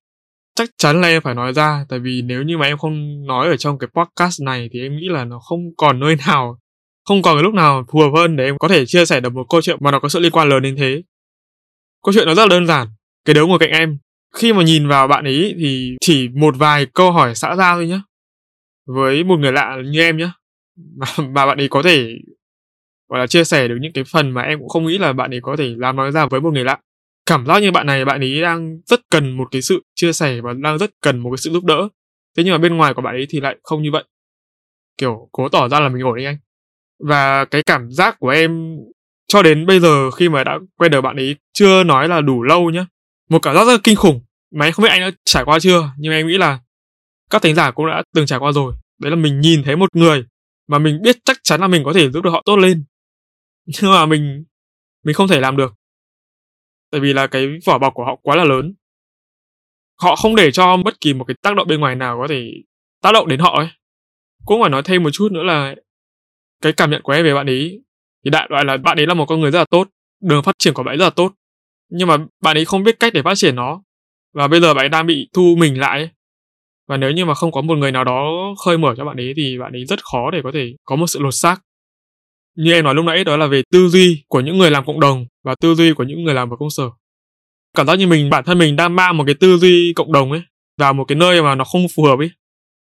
[0.55, 3.47] Chắc chắn là em phải nói ra, tại vì nếu như mà em không nói
[3.47, 6.57] ở trong cái podcast này thì em nghĩ là nó không còn nơi nào,
[7.05, 9.33] không còn cái lúc nào phù hợp hơn để em có thể chia sẻ được
[9.33, 11.01] một câu chuyện mà nó có sự liên quan lớn đến thế.
[12.03, 12.87] Câu chuyện nó rất là đơn giản,
[13.25, 13.97] cái đứa ngồi cạnh em.
[14.35, 17.87] Khi mà nhìn vào bạn ấy thì chỉ một vài câu hỏi xã giao thôi
[17.87, 18.01] nhá,
[18.87, 20.33] với một người lạ như em nhá
[20.75, 22.13] mà, mà bạn ấy có thể
[23.09, 25.33] gọi là chia sẻ được những cái phần mà em cũng không nghĩ là bạn
[25.33, 26.79] ấy có thể làm nói ra với một người lạ.
[27.25, 30.41] Cảm giác như bạn này bạn ấy đang rất cần một cái sự chia sẻ
[30.41, 31.89] và đang rất cần một cái sự giúp đỡ.
[32.37, 34.03] Thế nhưng mà bên ngoài của bạn ấy thì lại không như vậy.
[34.97, 36.37] Kiểu cố tỏ ra là mình ổn đấy anh.
[36.99, 38.77] Và cái cảm giác của em
[39.27, 42.43] cho đến bây giờ khi mà đã quen được bạn ấy chưa nói là đủ
[42.43, 42.85] lâu nhá.
[43.29, 44.21] Một cảm giác rất là kinh khủng
[44.55, 46.59] mà em không biết anh đã trải qua chưa nhưng em nghĩ là
[47.29, 48.73] các thính giả cũng đã từng trải qua rồi.
[48.99, 50.23] Đấy là mình nhìn thấy một người
[50.71, 52.83] mà mình biết chắc chắn là mình có thể giúp được họ tốt lên.
[53.65, 54.43] Nhưng mà mình
[55.03, 55.73] mình không thể làm được.
[56.91, 58.73] Tại vì là cái vỏ bọc của họ quá là lớn.
[60.01, 62.51] Họ không để cho bất kỳ một cái tác động bên ngoài nào có thể
[63.01, 63.67] tác động đến họ ấy.
[64.45, 65.75] Cũng phải nói thêm một chút nữa là
[66.61, 67.83] cái cảm nhận của em về bạn ấy
[68.25, 69.87] thì đại loại là bạn ấy là một con người rất là tốt,
[70.21, 71.33] đường phát triển của bạn ấy rất là tốt.
[71.89, 73.83] Nhưng mà bạn ấy không biết cách để phát triển nó.
[74.33, 76.09] Và bây giờ bạn ấy đang bị thu mình lại ấy
[76.87, 78.31] và nếu như mà không có một người nào đó
[78.65, 81.07] khơi mở cho bạn ấy thì bạn ấy rất khó để có thể có một
[81.07, 81.61] sự lột xác.
[82.57, 84.99] Như em nói lúc nãy đó là về tư duy của những người làm cộng
[84.99, 86.89] đồng và tư duy của những người làm ở công sở.
[87.77, 90.31] Cảm giác như mình, bản thân mình đang mang một cái tư duy cộng đồng
[90.31, 90.41] ấy
[90.77, 92.31] vào một cái nơi mà nó không phù hợp ấy,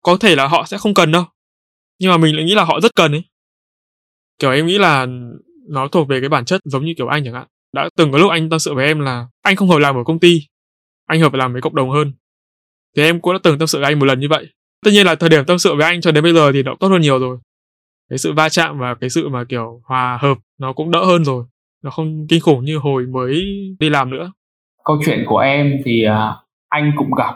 [0.04, 1.26] có thể là họ sẽ không cần đâu,
[2.00, 3.24] nhưng mà mình lại nghĩ là họ rất cần ấy.
[4.40, 5.08] Kiểu em nghĩ là
[5.70, 7.48] nó thuộc về cái bản chất giống như kiểu anh chẳng hạn.
[7.74, 10.04] Đã từng có lúc anh tâm sự với em là anh không hợp làm ở
[10.06, 10.42] công ty,
[11.06, 12.14] anh hợp làm với cộng đồng hơn
[12.96, 14.48] thì em cũng đã từng tâm sự với anh một lần như vậy.
[14.86, 16.76] Tất nhiên là thời điểm tâm sự với anh cho đến bây giờ thì nó
[16.80, 17.38] tốt hơn nhiều rồi.
[18.10, 21.26] Cái sự va chạm và cái sự mà, kiểu, hòa hợp nó cũng đỡ hơn
[21.26, 21.46] rồi.
[21.84, 23.34] Nó không kinh khủng như hồi mới
[23.80, 24.32] đi làm nữa.
[24.86, 26.36] Câu chuyện của em thì à,
[26.70, 27.34] anh cũng gặp.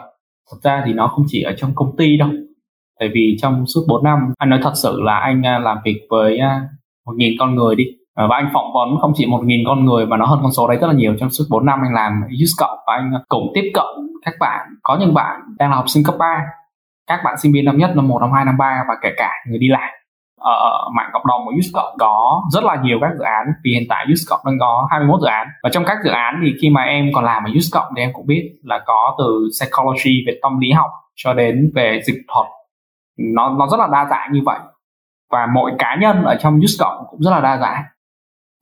[0.50, 2.30] Thật ra thì nó không chỉ ở trong công ty đâu.
[3.00, 6.00] Tại vì trong suốt 4 năm, anh nói thật sự là anh à, làm việc
[6.10, 6.60] với à,
[7.06, 7.84] một nghìn con người đi.
[8.20, 10.52] Ờ, và anh phỏng vấn không chỉ một nghìn con người mà nó hơn con
[10.52, 12.12] số đấy rất là nhiều trong suốt 4 năm anh làm.
[12.42, 13.84] Use Cộng và anh ờ, cũng tiếp cận
[14.24, 14.66] các bạn.
[14.82, 16.40] Có những bạn đang là học sinh cấp 3
[17.06, 19.30] các bạn sinh viên năm nhất năm 1, năm 2, năm 3 và kể cả
[19.48, 19.90] người đi làm.
[20.40, 23.46] Ở mạng cộng đồng của Use Cộng có rất là nhiều các dự án.
[23.64, 25.46] Vì hiện tại Use Cộng đang có 21 dự án.
[25.62, 28.02] Và trong các dự án thì khi mà em còn làm ở Use Cộng thì
[28.02, 32.20] em cũng biết là có từ psychology về tâm lý học cho đến về dịch
[32.28, 32.46] thuật.
[33.34, 34.58] Nó nó rất là đa dạng như vậy.
[35.30, 37.82] Và mỗi cá nhân ở trong Use Cộng cũng rất là đa dạng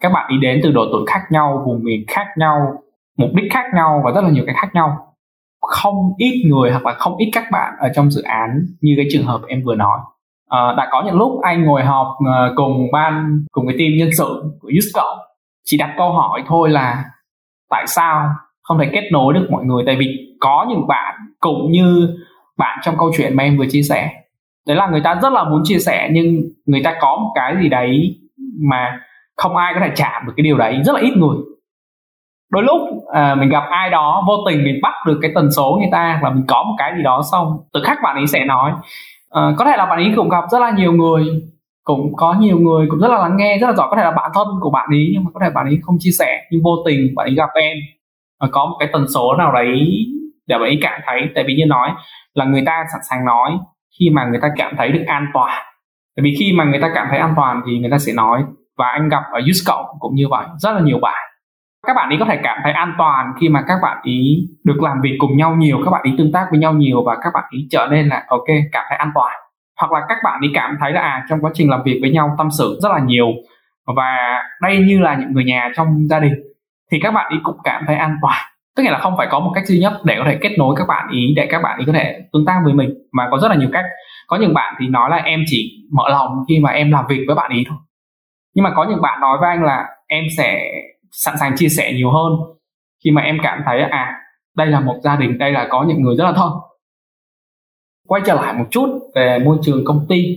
[0.03, 2.83] các bạn đi đến từ độ tuổi khác nhau vùng miền khác nhau
[3.19, 5.15] mục đích khác nhau và rất là nhiều cái khác nhau.
[5.61, 9.07] Không ít người hoặc là không ít các bạn ở trong dự án như cái
[9.13, 9.99] trường hợp em vừa nói.
[10.49, 14.09] À, đã có những lúc anh ngồi họp ờ, cùng ban cùng cái team nhân
[14.19, 15.01] sự của Use
[15.65, 17.05] chỉ đặt câu hỏi thôi là
[17.71, 18.29] tại sao
[18.63, 19.83] không thể kết nối được mọi người?
[19.87, 22.17] Tại vì có những bạn cũng như
[22.59, 24.11] bạn trong câu chuyện mà em vừa chia sẻ.
[24.67, 27.57] Đấy là người ta rất là muốn chia sẻ nhưng người ta có một cái
[27.63, 28.19] gì đấy
[28.61, 29.01] mà
[29.39, 30.81] không ai có thể chạm được cái điều đấy.
[30.85, 31.37] Rất là ít người.
[32.53, 32.81] Đôi lúc
[33.13, 36.21] à, mình gặp ai đó vô tình mình bắt được cái tần số người ta
[36.23, 38.73] là mình có một cái gì đó xong từ khắc bạn ấy sẽ nói
[39.31, 41.25] à, có thể là bạn ấy cũng gặp rất là nhiều người
[41.89, 43.87] cũng có nhiều người cũng rất là lắng nghe rất là giỏi.
[43.91, 45.97] Có thể là bạn thân của bạn ấy nhưng mà có thể bạn ấy không
[45.99, 47.77] chia sẻ nhưng vô tình bạn ấy gặp em
[48.41, 50.07] và có một cái tần số nào đấy
[50.47, 51.21] để bạn ấy cảm thấy.
[51.35, 51.91] Tại vì như nói
[52.35, 53.59] là người ta sẵn sàng nói
[53.99, 55.65] khi mà người ta cảm thấy được an toàn.
[56.17, 58.45] Tại vì khi mà người ta cảm thấy an toàn thì người ta sẽ nói
[58.79, 60.47] và anh gặp ở Use Cộng cũng như vậy.
[60.59, 61.29] Rất là nhiều bạn.
[61.87, 64.83] Các bạn ấy có thể cảm thấy an toàn khi mà các bạn ý được
[64.83, 67.31] làm việc cùng nhau nhiều, các bạn ý tương tác với nhau nhiều và các
[67.35, 69.33] bạn ý trở nên là, ok, cảm thấy an toàn.
[69.81, 72.11] Hoặc là các bạn ý cảm thấy là à trong quá trình làm việc với
[72.11, 73.27] nhau, tâm sự rất là nhiều.
[73.97, 76.35] Và đây như là những người nhà trong gia đình,
[76.93, 78.39] thì các bạn ý cũng cảm thấy an toàn.
[78.77, 80.75] Tức nghĩa là không phải có một cách duy nhất để có thể kết nối
[80.79, 83.39] các bạn ý, để các bạn ý có thể tương tác với mình, mà có
[83.39, 83.85] rất là nhiều cách.
[84.27, 87.25] Có những bạn thì nói là em chỉ mở lòng khi mà em làm việc
[87.27, 87.79] với bạn ý thôi
[88.55, 90.73] nhưng mà có những bạn nói với anh là em sẽ
[91.11, 92.33] sẵn sàng chia sẻ nhiều hơn.
[93.05, 94.21] Khi mà em cảm thấy à
[94.57, 96.53] đây là một gia đình, đây là có những người rất là thân.
[98.09, 100.37] Quay trở lại một chút về môi trường công ty.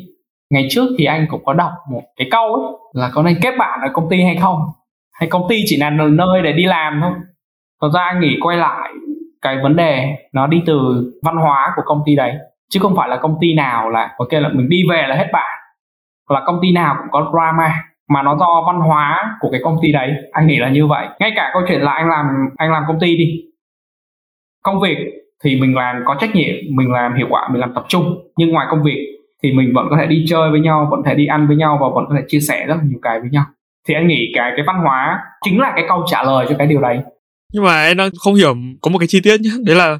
[0.49, 3.55] Ngày trước thì anh cũng có đọc một cái câu ấy là có nên kết
[3.57, 4.59] bạn ở công ty hay không?
[5.13, 7.11] Hay công ty chỉ là nơi để đi làm thôi?
[7.81, 8.89] Thật ra anh nghĩ quay lại
[9.41, 10.75] cái vấn đề nó đi từ
[11.23, 12.33] văn hóa của công ty đấy.
[12.69, 15.27] Chứ không phải là công ty nào là, ok là mình đi về là hết
[15.33, 15.59] bạn.
[16.29, 19.77] Là công ty nào cũng có drama mà nó do văn hóa của cái công
[19.81, 20.11] ty đấy.
[20.31, 21.07] Anh nghĩ là như vậy.
[21.19, 22.25] Ngay cả câu chuyện là anh làm
[22.57, 23.43] anh làm công ty đi.
[24.63, 24.97] Công việc
[25.43, 28.31] thì mình làm có trách nhiệm, mình làm hiệu quả, mình làm tập trung.
[28.37, 29.07] Nhưng ngoài công việc
[29.43, 31.55] thì mình vẫn có thể đi chơi với nhau, vẫn có thể đi ăn với
[31.57, 33.45] nhau và vẫn có thể chia sẻ rất là nhiều cái với nhau.
[33.87, 36.67] Thì anh nghĩ cái cái văn hóa chính là cái câu trả lời cho cái
[36.67, 36.99] điều đấy.
[37.53, 39.99] Nhưng mà em đang không hiểu, có một cái chi tiết nhé đấy là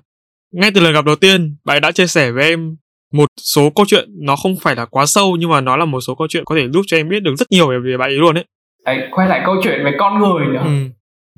[0.52, 2.76] ngay từ lần gặp đầu tiên bạn đã chia sẻ với em
[3.12, 6.00] một số câu chuyện nó không phải là quá sâu nhưng mà nó là một
[6.02, 8.10] số câu chuyện có thể giúp cho em biết được rất nhiều về, về bạn
[8.10, 8.45] ấy luôn ấy.
[8.86, 10.62] Đấy quay lại câu chuyện về con người nữa.
[10.63, 10.71] Ừ.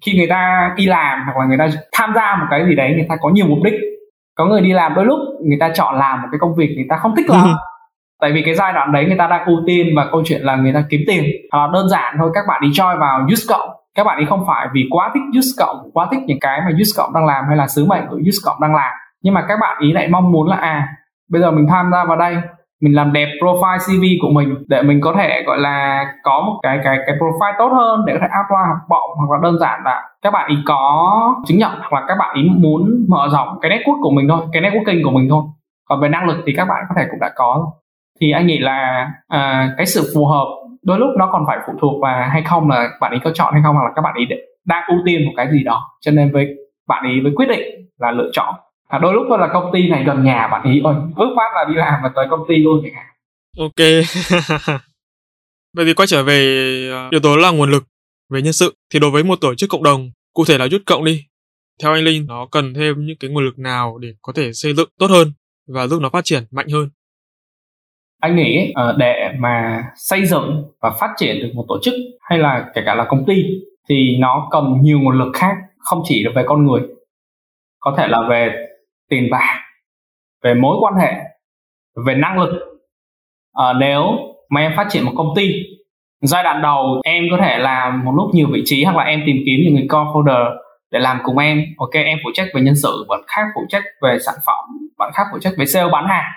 [0.06, 2.94] khi người ta đi làm hoặc là người ta tham gia một cái gì đấy
[2.96, 3.74] người ta có nhiều mục đích.
[4.36, 6.86] Có người đi làm đôi lúc người ta chọn làm một cái công việc người
[6.90, 7.44] ta không thích lắm.
[7.44, 7.50] Ừ.
[8.22, 10.56] tại vì cái giai đoạn đấy người ta đang ưu tiên và câu chuyện là
[10.56, 11.24] người ta kiếm tiền.
[11.52, 13.70] Hoặc là đơn giản thôi các bạn đi choi vào use cộng.
[13.96, 16.72] Các bạn ấy không phải vì quá thích use cộng quá thích những cái mà
[16.80, 18.92] use cộng đang làm hay là sứ mệnh của use cộng đang làm.
[19.24, 20.88] Nhưng mà các bạn ý lại mong muốn là à
[21.34, 22.36] bây giờ mình tham gia vào đây
[22.82, 26.60] mình làm đẹp profile CV của mình để mình có thể gọi là có một
[26.63, 29.60] cái cái cái profile tốt hơn để có thể apply học bổng hoặc là đơn
[29.60, 33.28] giản là các bạn ý có chứng nhận hoặc là các bạn ý muốn mở
[33.32, 35.43] rộng cái network của mình thôi cái networking của mình thôi.
[35.89, 37.67] Còn về năng lực thì các bạn có thể cũng đã có rồi.
[38.22, 40.46] Thì anh nghĩ là à, cái sự phù hợp
[40.84, 43.54] đôi lúc nó còn phải phụ thuộc vào hay không là bạn ý có chọn
[43.54, 44.26] hay không hoặc là các bạn ý
[44.65, 45.89] đang ưu tiên một cái gì đó.
[46.02, 46.48] Cho nên với
[46.88, 47.63] bạn ý với quyết định
[48.00, 48.56] là lựa chọn
[48.94, 51.66] à, đôi lúc là công ty này gần nhà bạn ý ơi bước phát là
[51.70, 53.06] đi làm và tới công ty luôn chẳng hạn.
[53.60, 53.76] Ok.
[55.74, 56.40] Vậy thì quay trở về
[56.92, 57.84] ờ, yếu tố là nguồn lực
[58.30, 58.74] về nhân sự.
[58.94, 61.26] Thì đối với một tổ chức cộng đồng cụ thể là rút cộng đi.
[61.84, 64.74] Theo anh linh nó cần thêm những cái nguồn lực nào để có thể xây
[64.74, 65.32] dựng tốt hơn
[65.68, 66.90] và giúp nó phát triển mạnh hơn?
[68.22, 72.40] Anh nghĩ ờ, để mà xây dựng và phát triển được một tổ chức hay
[72.40, 73.44] là kể cả là công ty
[73.90, 76.82] thì nó cần nhiều nguồn lực khác không chỉ là về con người.
[77.80, 78.56] Có thể là về
[79.10, 79.60] tiền bạc
[80.44, 81.13] về mối quan hệ
[82.06, 82.50] về năng lực.
[83.54, 84.04] À, nếu
[84.50, 85.54] mà em phát triển một công ty
[86.22, 89.24] giai đoạn đầu em có thể làm một lúc nhiều vị trí hoặc là em
[89.26, 90.58] tìm kiếm những người co-founder
[90.92, 91.63] để làm cùng em.
[91.78, 95.12] Ok em phụ trách về nhân sự bạn khác phụ trách về sản phẩm bạn
[95.13, 96.32] khác phụ trách về sale bán hàng.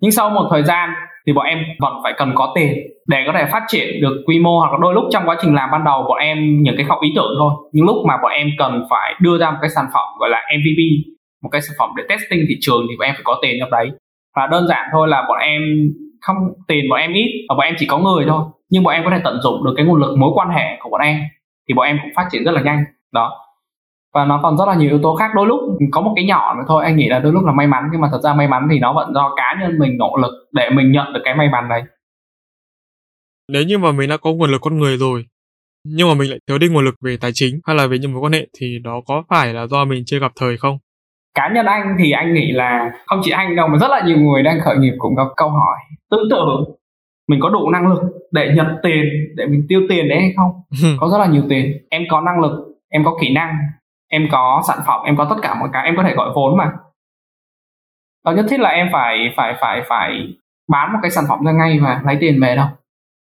[0.00, 0.90] Nhưng sau một thời gian
[1.26, 2.74] thì bọn em vẫn phải cần có tiền
[3.06, 5.54] để có thể phát triển được quy mô hoặc là đôi lúc trong quá trình
[5.54, 8.32] làm ban đầu bọn em những cái khâu ý tưởng thôi nhưng lúc mà bọn
[8.32, 10.78] em cần phải đưa ra một cái sản phẩm gọi là MVP
[11.42, 13.70] một cái sản phẩm để testing thị trường thì bọn em phải có tiền trong
[13.70, 13.90] đấy
[14.36, 15.62] và đơn giản thôi là bọn em
[16.20, 16.36] không
[16.68, 19.10] tiền bọn em ít và bọn em chỉ có người thôi nhưng bọn em có
[19.10, 21.20] thể tận dụng được cái nguồn lực mối quan hệ của bọn em
[21.68, 23.41] thì bọn em cũng phát triển rất là nhanh đó
[24.14, 25.30] và nó còn rất là nhiều yếu tố khác.
[25.34, 27.66] Đôi lúc có một cái nhỏ nữa thôi anh nghĩ là đôi lúc là may
[27.66, 30.16] mắn nhưng mà thật ra may mắn thì nó vẫn do cá nhân mình nỗ
[30.16, 31.82] lực để mình nhận được cái may mắn đấy.
[33.52, 35.24] Nếu như mà mình đã có nguồn lực con người rồi
[35.84, 38.12] nhưng mà mình lại thiếu đi nguồn lực về tài chính hay là về những
[38.12, 40.78] mối quan hệ thì đó có phải là do mình chưa gặp thời không?
[41.34, 44.18] Cá nhân anh thì anh nghĩ là không chỉ anh đâu mà rất là nhiều
[44.18, 45.76] người đang khởi nghiệp cũng có câu hỏi
[46.10, 46.36] tương tự
[47.28, 48.00] mình có đủ năng lực
[48.32, 49.04] để nhận tiền
[49.36, 50.50] để mình tiêu tiền đấy hay không?
[51.00, 51.72] Có rất là nhiều tiền.
[51.90, 52.52] Em có năng lực
[52.88, 53.56] em có kỹ năng
[54.12, 56.56] em có sản phẩm, em có tất cả mọi cái, em có thể gọi vốn
[56.56, 56.72] mà.
[58.24, 60.22] Đâu nhất thiết là em phải phải phải phải
[60.68, 62.66] bán một cái sản phẩm ra ngay và lấy tiền về đâu.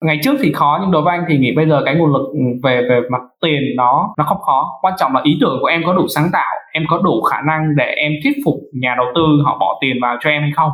[0.02, 2.28] Ngày trước thì khó, nhưng đối với anh thì nghĩ bây giờ cái nguồn lực
[2.64, 4.80] về về mặt tiền nó nó không khó.
[4.82, 7.42] Quan trọng là ý tưởng của em có đủ sáng tạo, em có đủ khả
[7.42, 10.52] năng để em thuyết phục nhà đầu tư họ bỏ tiền vào cho em hay
[10.56, 10.72] không.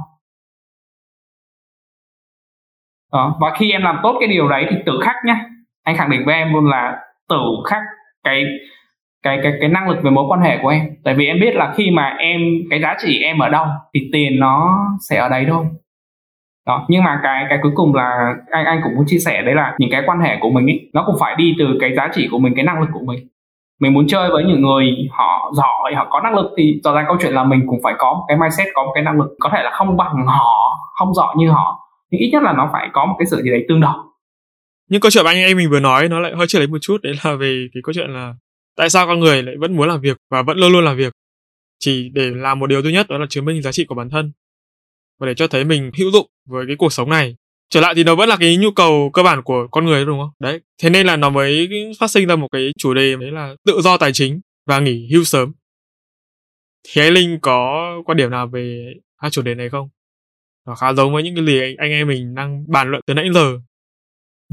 [3.13, 3.37] Đó.
[3.41, 5.35] và khi em làm tốt cái điều đấy thì tự khắc nhé
[5.83, 6.97] anh khẳng định với em luôn là
[7.29, 7.81] tự khắc
[8.23, 8.43] cái
[9.23, 10.89] cái cái cái năng lực về mối quan hệ của em.
[11.03, 14.09] Tại vì em biết là khi mà em, cái giá trị em ở đâu thì
[14.13, 14.79] tiền nó
[15.09, 15.65] sẽ ở đấy thôi.
[16.67, 19.55] Đó, nhưng mà cái cái cuối cùng là anh anh cũng muốn chia sẻ đấy
[19.55, 22.09] là những cái quan hệ của mình ấy nó cũng phải đi từ cái giá
[22.13, 23.27] trị của mình, cái năng lực của mình.
[23.79, 27.05] Mình muốn chơi với những người họ giỏi, họ có năng lực thì rõ ràng
[27.07, 29.35] câu chuyện là mình cũng phải có một cái mindset, có một cái năng lực.
[29.39, 31.79] Có thể là không bằng họ, không giỏi như họ,
[32.11, 33.95] nhưng ít nhất là nó phải có một cái sự gì đấy tương đồng.
[34.89, 36.97] Nhưng câu chuyện anh em mình vừa nói nó lại hơi chưa lấy một chút,
[37.03, 38.33] đấy là về cái câu chuyện là
[38.75, 41.13] tại sao con người lại vẫn muốn làm việc và vẫn luôn luôn làm việc?
[41.79, 44.09] Chỉ để làm một điều duy nhất đó là chứng minh giá trị của bản
[44.09, 44.31] thân.
[45.19, 47.35] Và để cho thấy mình hữu dụng với cái cuộc sống này.
[47.69, 50.19] Trở lại thì nó vẫn là cái nhu cầu cơ bản của con người đúng
[50.19, 50.29] không?
[50.39, 53.55] Đấy thế nên là nó mới phát sinh ra một cái chủ đề đấy là
[53.65, 55.51] tự do tài chính và nghỉ hưu sớm.
[56.87, 59.89] Thì anh linh có quan điểm nào về hai chủ đề này không?
[60.67, 63.25] Nó khá giống với những cái gì anh em mình đang bàn luận từ nãy
[63.33, 63.57] giờ.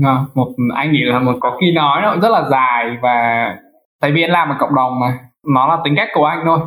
[0.04, 3.48] À, một anh nghĩ là một có khi nói nó rất là dài và
[4.00, 5.18] tại vì anh làm ở cộng đồng mà.
[5.54, 6.58] Nó là tính cách của anh thôi.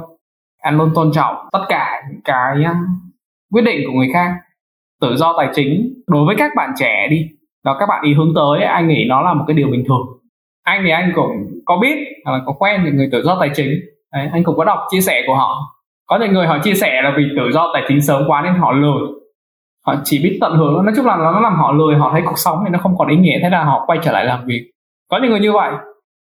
[0.61, 2.77] Anh luôn tôn trọng tất cả những cái um,
[3.51, 4.31] quyết định của người khác.
[5.01, 5.93] Tự do tài chính.
[6.07, 7.25] Đối với các bạn trẻ đi.
[7.65, 10.07] Đó các bạn ý hướng tới anh nghĩ nó là một cái điều bình thường.
[10.63, 11.31] Anh thì anh cũng
[11.65, 13.69] có biết hoặc là có quen những người tự do tài chính.
[14.13, 15.75] Đấy, anh cũng có đọc chia sẻ của họ.
[16.07, 18.53] Có những người họ chia sẻ là vì tự do tài chính sớm quá nên
[18.53, 19.07] họ lười.
[19.85, 22.37] Họ chỉ biết tận hưởng nói chung là nó làm họ lười họ thấy cuộc
[22.39, 24.71] sống thì nó không còn ý nghĩa thế là họ quay trở lại làm việc.
[25.09, 25.71] Có những người như vậy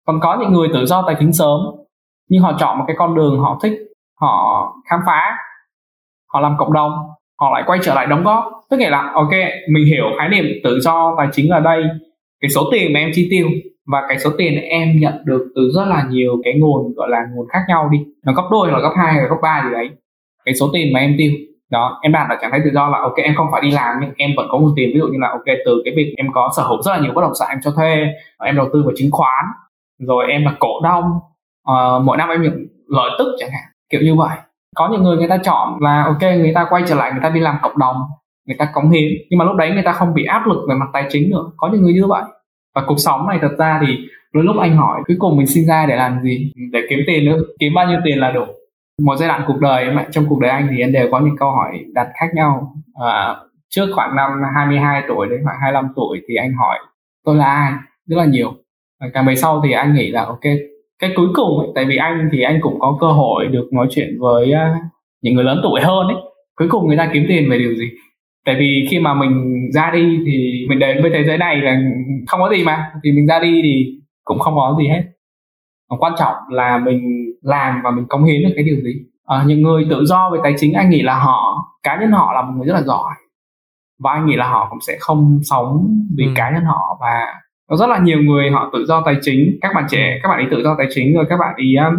[0.05, 1.59] còn có những người tự do tài chính sớm
[2.29, 3.73] nhưng họ chọn một cái con đường họ thích,
[4.21, 5.37] họ khám phá,
[6.33, 6.91] họ làm cộng đồng,
[7.39, 8.45] họ lại quay trở lại đóng góp.
[8.69, 9.31] Tức nghĩa là, ok,
[9.69, 11.83] mình hiểu khái niệm tự do tài chính ở đây.
[12.41, 13.47] Cái số tiền mà em chi tiêu
[13.87, 17.19] và cái số tiền em nhận được từ rất là nhiều cái nguồn, gọi là,
[17.35, 18.05] nguồn khác nhau đi.
[18.25, 19.89] Nó gấp đôi hoặc gấp hai hoặc gấp ba gì đấy.
[20.45, 21.31] Cái số tiền mà em tiêu,
[21.71, 23.95] đó, em đạt ở trạng thái tự do là, ok, em không phải đi làm,
[24.01, 24.89] nhưng em vẫn có nguồn tiền.
[24.93, 27.11] Ví dụ như là, ok, từ cái việc em có sở hữu rất là nhiều
[27.15, 28.05] bất động sản em cho thuê,
[28.43, 29.45] em đầu tư vào chứng khoán
[29.99, 31.05] rồi em là cổ đông
[31.71, 32.53] uh, mỗi năm em nhận
[32.87, 34.37] lợi tức chẳng hạn kiểu như vậy.
[34.75, 37.29] Có những người người ta chọn là ok người ta quay trở lại người ta
[37.29, 37.97] đi làm cộng đồng
[38.47, 40.75] người ta cống hiến nhưng mà lúc đấy người ta không bị áp lực về
[40.75, 41.43] mặt tài chính nữa.
[41.57, 42.23] Có những người như vậy.
[42.75, 43.97] Và cuộc sống này thật ra thì
[44.33, 46.51] đôi lúc anh hỏi cuối cùng mình sinh ra để làm gì?
[46.71, 47.37] Để kiếm tiền nữa.
[47.59, 48.45] Kiếm bao nhiêu tiền là đủ.
[49.01, 51.37] Một giai đoạn cuộc đời mà trong cuộc đời anh thì anh đều có những
[51.37, 52.73] câu hỏi đặt khác nhau.
[53.01, 53.35] À,
[53.69, 56.79] trước khoảng năm 22 tuổi đến khoảng 25 tuổi thì anh hỏi
[57.25, 57.73] tôi là ai?
[58.07, 58.53] Rất là nhiều
[59.05, 60.43] và càng về sau thì anh nghĩ là ok
[60.99, 63.87] cái cuối cùng ấy, tại vì anh thì anh cũng có cơ hội được nói
[63.89, 64.83] chuyện với uh,
[65.21, 66.17] những người lớn tuổi hơn ấy.
[66.55, 67.89] Cuối cùng người ta kiếm tiền về điều gì?
[68.45, 71.81] Tại vì khi mà mình ra đi thì mình đến với thế giới này là
[72.27, 75.03] không có gì mà thì mình ra đi thì cũng không có gì hết.
[75.89, 78.93] Và quan trọng là mình làm và mình cống hiến được cái điều gì.
[79.25, 82.33] À, những người tự do về tài chính anh nghĩ là họ cá nhân họ
[82.33, 83.13] là một người rất là giỏi.
[83.99, 85.87] Và anh nghĩ là họ cũng sẽ không sống
[86.17, 86.31] vì ừ.
[86.35, 87.33] cá nhân họ và
[87.69, 89.57] có rất là nhiều người họ tự do tài chính.
[89.61, 91.95] Các bạn trẻ các bạn ý tự do tài chính rồi các bạn ý um,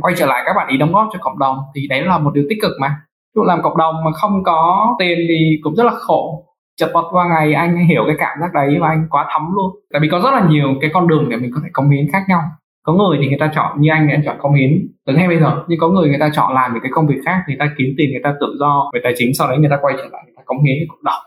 [0.00, 1.56] quay trở lại các bạn ý đóng góp cho cộng đồng.
[1.74, 2.96] Thì đấy là một điều tích cực mà.
[3.34, 6.44] Dụ làm cộng đồng mà không có tiền thì cũng rất là khổ.
[6.76, 9.76] Chật vật qua ngày anh hiểu cái cảm giác đấy và anh quá thấm luôn.
[9.92, 12.06] Tại vì có rất là nhiều cái con đường để mình có thể cống hiến
[12.12, 12.42] khác nhau.
[12.82, 15.28] Có người thì người ta chọn như anh thì anh chọn cống hiến từ ngay
[15.28, 15.64] bây giờ.
[15.68, 17.94] Nhưng có người người ta chọn làm những cái công việc khác người ta kiếm
[17.98, 20.22] tiền người ta tự do về tài chính sau đấy người ta quay trở lại
[20.24, 21.22] người ta cống hiến cộng đồng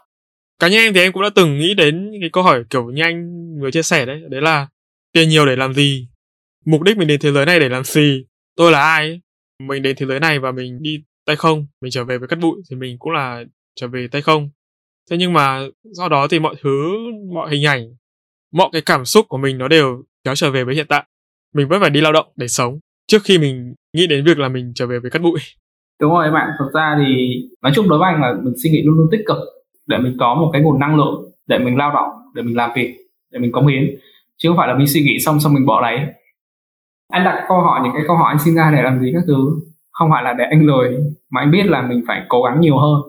[0.62, 3.04] cá nhân em thì em cũng đã từng nghĩ đến cái câu hỏi kiểu như
[3.04, 3.30] anh
[3.62, 4.22] vừa chia sẻ đấy.
[4.30, 4.68] Đấy là
[5.14, 6.08] tiền nhiều để làm gì?
[6.66, 8.26] Mục đích mình đến thế giới này để làm gì?
[8.56, 9.22] Tôi là ai?
[9.68, 11.66] Mình đến thế giới này và mình đi tay không?
[11.82, 13.44] Mình trở về với cắt bụi thì mình cũng là
[13.76, 14.50] trở về tay không?
[15.12, 16.98] Thế nhưng mà do đó thì mọi thứ,
[17.34, 17.96] mọi hình ảnh,
[18.54, 21.06] mọi cái cảm xúc của mình nó đều kéo trở về với hiện tại.
[21.56, 24.50] Mình vẫn phải đi lao động để sống trước khi mình nghĩ đến việc là
[24.50, 25.40] mình trở về với cắt bụi.
[26.02, 28.82] Đúng rồi bạn thật ra thì nói chung đối với anh là mình suy nghĩ
[28.86, 29.38] luôn luôn tích cực
[29.88, 32.72] để mình có một cái nguồn năng lượng để mình lao động để mình làm
[32.76, 32.96] việc
[33.32, 33.96] để mình cống hiến.
[34.38, 36.00] Chứ không phải là mình suy nghĩ xong xong mình bỏ đấy
[37.12, 39.24] anh đặt câu hỏi những cái câu hỏi anh sinh ra để làm gì các
[39.28, 39.62] thứ?
[39.92, 40.98] Không phải là để anh lười
[41.32, 43.02] mà anh biết là mình phải cố gắng nhiều hơn.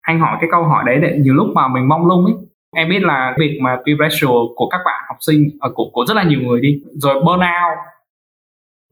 [0.00, 2.34] Anh hỏi cái câu hỏi đấy để nhiều lúc mà mình mong lung ấy.
[2.76, 6.04] Em biết là việc mà peer pressure của các bạn học sinh ở của của
[6.08, 6.80] rất là nhiều người đi.
[6.94, 7.78] Rồi burnout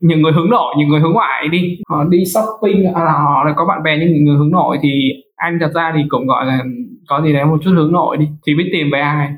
[0.00, 1.78] những người hướng nội những người hướng ngoại đi.
[1.88, 5.58] Họ đi shopping à, họ là có bạn bè những người hướng nội thì anh
[5.60, 6.64] thật ra thì cũng gọi là
[7.08, 8.28] có gì đấy một chút hướng nội đi.
[8.46, 9.28] Thì biết tìm về ai,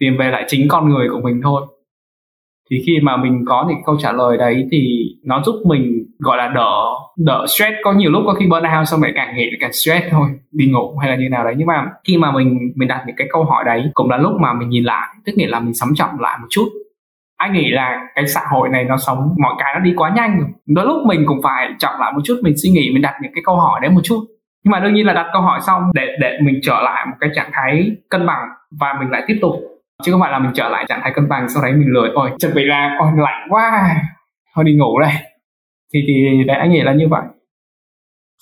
[0.00, 1.62] tìm về lại chính con người của mình thôi.
[2.70, 6.36] Thì khi mà mình có những câu trả lời đấy thì nó giúp mình, gọi
[6.36, 6.72] là, đỡ
[7.16, 7.72] đỡ stress.
[7.84, 10.28] Có nhiều lúc có khi burnout xong lại càng nghĩ càng stress thôi.
[10.52, 11.54] Đi ngủ hay là như nào đấy.
[11.56, 14.32] Nhưng mà khi mà mình mình đặt những cái câu hỏi đấy, cũng là lúc
[14.40, 15.08] mà mình nhìn lại.
[15.24, 16.68] Tức nghĩa là mình sắm trọng lại một chút.
[17.36, 20.38] Anh nghĩ là cái xã hội này nó sống, mọi cái nó đi quá nhanh
[20.38, 20.48] rồi.
[20.66, 22.40] Đôi lúc mình cũng phải trọng lại một chút.
[22.42, 24.20] Mình suy nghĩ, mình đặt những cái câu hỏi đấy một chút
[24.66, 27.16] nhưng mà đương nhiên là đặt câu hỏi xong để để mình trở lại một
[27.20, 28.48] cái trạng thái cân bằng
[28.80, 29.52] và mình lại tiếp tục
[30.02, 32.10] chứ không phải là mình trở lại trạng thái cân bằng sau đấy mình lười
[32.14, 33.94] ôi, chuẩn bị là, ôi, lạnh quá
[34.54, 35.12] thôi đi ngủ đây
[35.94, 37.22] thì thì đấy, anh nghĩ là như vậy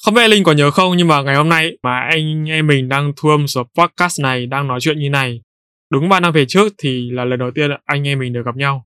[0.05, 2.89] Không biết Linh có nhớ không, nhưng mà ngày hôm nay mà anh em mình
[2.89, 5.41] đang thu âm số podcast này, đang nói chuyện như này.
[5.91, 8.57] Đúng 3 năm về trước thì là lần đầu tiên anh em mình được gặp
[8.57, 8.85] nhau.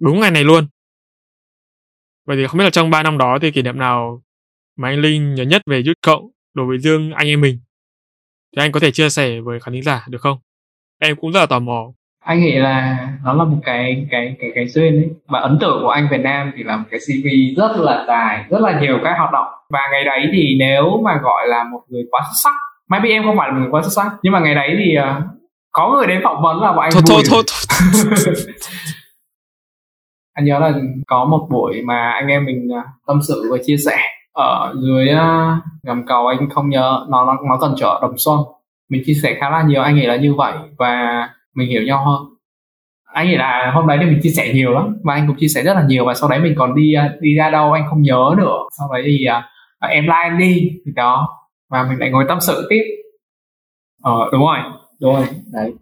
[0.00, 0.66] Đúng ngày này luôn.
[2.26, 4.22] Vậy thì không biết là trong 3 năm đó thì kỷ niệm nào
[4.82, 7.58] mà anh Linh nhớ nhất về Youth Cộng đối với riêng anh em mình?
[8.56, 10.38] Thì anh có thể chia sẻ với khán thính giả được không?
[11.00, 11.92] Em cũng rất là tò mò
[12.24, 15.82] anh nghĩ là nó là một cái cái cái cái duyên ấy và ấn tượng
[15.82, 18.98] của anh Việt Nam thì là một cái CV rất là dài rất là nhiều
[19.04, 22.50] cái hoạt động và ngày đấy thì nếu mà gọi là một người quá xuất
[22.50, 22.54] sắc
[22.88, 24.96] maybe em không phải là một người quá xuất sắc nhưng mà ngày đấy thì
[24.98, 25.22] uh,
[25.72, 28.34] có người đến phỏng vấn là bọn anh thôi, vui thôi, thôi, thôi.
[30.32, 30.72] anh nhớ là
[31.06, 33.98] có một buổi mà anh em mình uh, tâm sự và chia sẻ
[34.34, 38.38] ở dưới uh, gầm cầu anh không nhớ nó nó nó gần chợ đồng xuân
[38.92, 42.04] mình chia sẻ khá là nhiều anh nghĩ là như vậy và mình hiểu nhau
[42.04, 42.22] hơn.
[43.04, 45.48] Anh nghĩ là hôm đấy thì mình chia sẻ nhiều lắm và anh cũng chia
[45.48, 47.84] sẻ rất là nhiều và sau đấy mình còn đi à, đi ra đâu anh
[47.90, 48.58] không nhớ nữa.
[48.78, 50.70] Sau đấy thì uh, em like đi.
[50.86, 51.28] Thì đó
[51.70, 52.82] và mình lại ngồi tâm sự tiếp.
[54.02, 54.58] Ờ đúng rồi.
[55.00, 55.72] Đúng rồi đấy.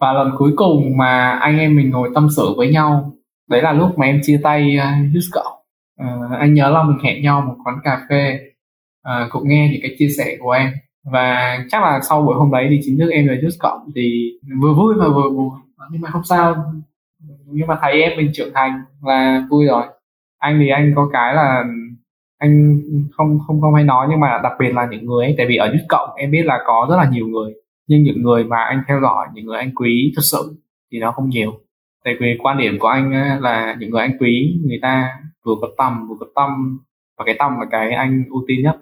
[0.00, 3.12] Và lần cuối cùng mà anh em mình ngồi tâm sự với nhau
[3.50, 5.57] đấy là lúc mà em chia tay uh, cậu
[6.02, 8.40] uh, anh nhớ là mình hẹn nhau một quán cà phê.
[9.02, 10.72] Ờ, uh, cũng nghe những cái chia sẻ của em.
[11.04, 14.32] Và chắc là sau buổi hôm đấy thì chính thức em về just cộng thì
[14.62, 15.52] vừa vui mà vừa buồn.
[15.90, 16.72] Nhưng mà không sao.
[17.46, 19.84] Nhưng mà thấy em mình trưởng thành là vui rồi.
[20.38, 21.64] Anh thì anh có cái là
[22.38, 22.80] anh
[23.12, 25.56] không không không hay nói nhưng mà đặc biệt là những người ấy tại vì
[25.56, 27.52] ở just cộng em biết là có rất là nhiều người.
[27.86, 30.56] Nhưng những người mà anh theo dõi những người anh quý thật sự
[30.92, 31.52] thì nó không nhiều.
[32.04, 35.68] Tại vì quan điểm của anh là những người anh quý người ta vừa có
[35.78, 36.78] tâm vừa có tâm
[37.18, 38.76] và cái tâm là cái anh ưu tiên nhất.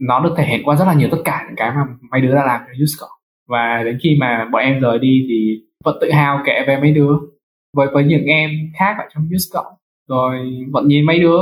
[0.00, 2.34] Nó được thể hiện qua rất là nhiều tất cả những cái mà mấy đứa
[2.34, 3.06] đã làm cho Yusko
[3.48, 6.92] và đến khi mà bọn em rời đi thì vẫn tự hào kể về mấy
[6.92, 7.12] đứa.
[7.76, 9.64] Với với những em khác ở trong Yusko
[10.08, 11.40] rồi vẫn nhìn mấy đứa.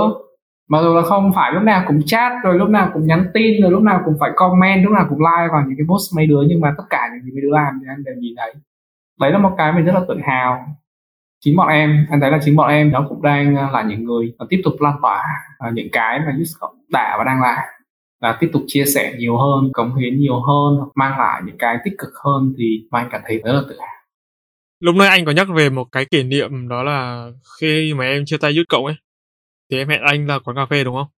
[0.69, 3.63] Mặc dù là không phải lúc nào cũng chat, rồi lúc nào cũng nhắn tin,
[3.63, 6.27] rồi lúc nào cũng phải comment, lúc nào cũng like vào những cái post mấy
[6.27, 8.55] đứa, nhưng mà tất cả những gì mấy đứa làm thì anh đều nhìn thấy.
[9.21, 10.67] Đấy là một cái mình rất là tự hào
[11.47, 14.05] chính bọn em anh thấy là chính bọn em nó cũng đang à, là những
[14.05, 15.23] người tiếp tục lan tỏa
[15.59, 17.59] à, những cái mà Jusco đã và đang làm
[18.21, 21.77] và tiếp tục chia sẻ nhiều hơn, cống hiến nhiều hơn mang lại những cái
[21.85, 23.97] tích cực hơn thì mà anh cảm thấy rất là tự hào.
[24.81, 27.31] Lúc nãy anh có nhắc về một cái kỷ niệm đó là
[27.61, 28.95] khi mà em chia tay Yút Cộng ấy,
[29.71, 31.09] thì em hẹn anh là quán cà phê đúng không?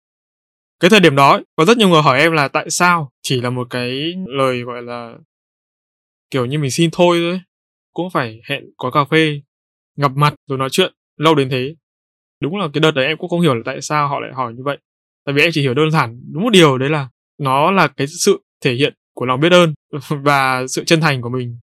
[0.81, 3.11] Cái thời điểm đó, có rất nhiều người hỏi em là tại sao?
[3.23, 5.14] Chỉ là một cái lời gọi là
[6.31, 7.41] kiểu như mình xin thôi thôi
[7.93, 9.41] cũng phải hẹn quán cà phê
[10.01, 11.75] gặp mặt rồi nói chuyện, lâu đến thế.
[12.41, 14.55] Đúng là cái đợt đấy em cũng không hiểu là tại sao họ lại hỏi
[14.55, 14.79] như vậy.
[15.27, 17.09] Tại vì em chỉ hiểu đơn giản, đúng một điều đấy là
[17.39, 19.75] nó là cái sự thể hiện của lòng biết ơn
[20.25, 21.59] và sự chân thành của mình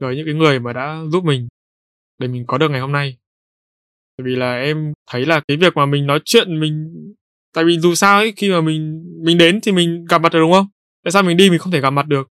[0.00, 1.48] với những cái người mà đã giúp mình
[2.18, 3.16] để mình có được ngày hôm nay.
[4.18, 6.88] Tại vì là em thấy là cái việc mà mình nói chuyện mình,
[7.54, 10.38] tại vì dù sao ấy, khi mà mình mình đến thì mình gặp mặt được
[10.40, 10.66] đúng không?
[11.04, 12.28] Tại sao mình đi mình không thể gặp mặt được?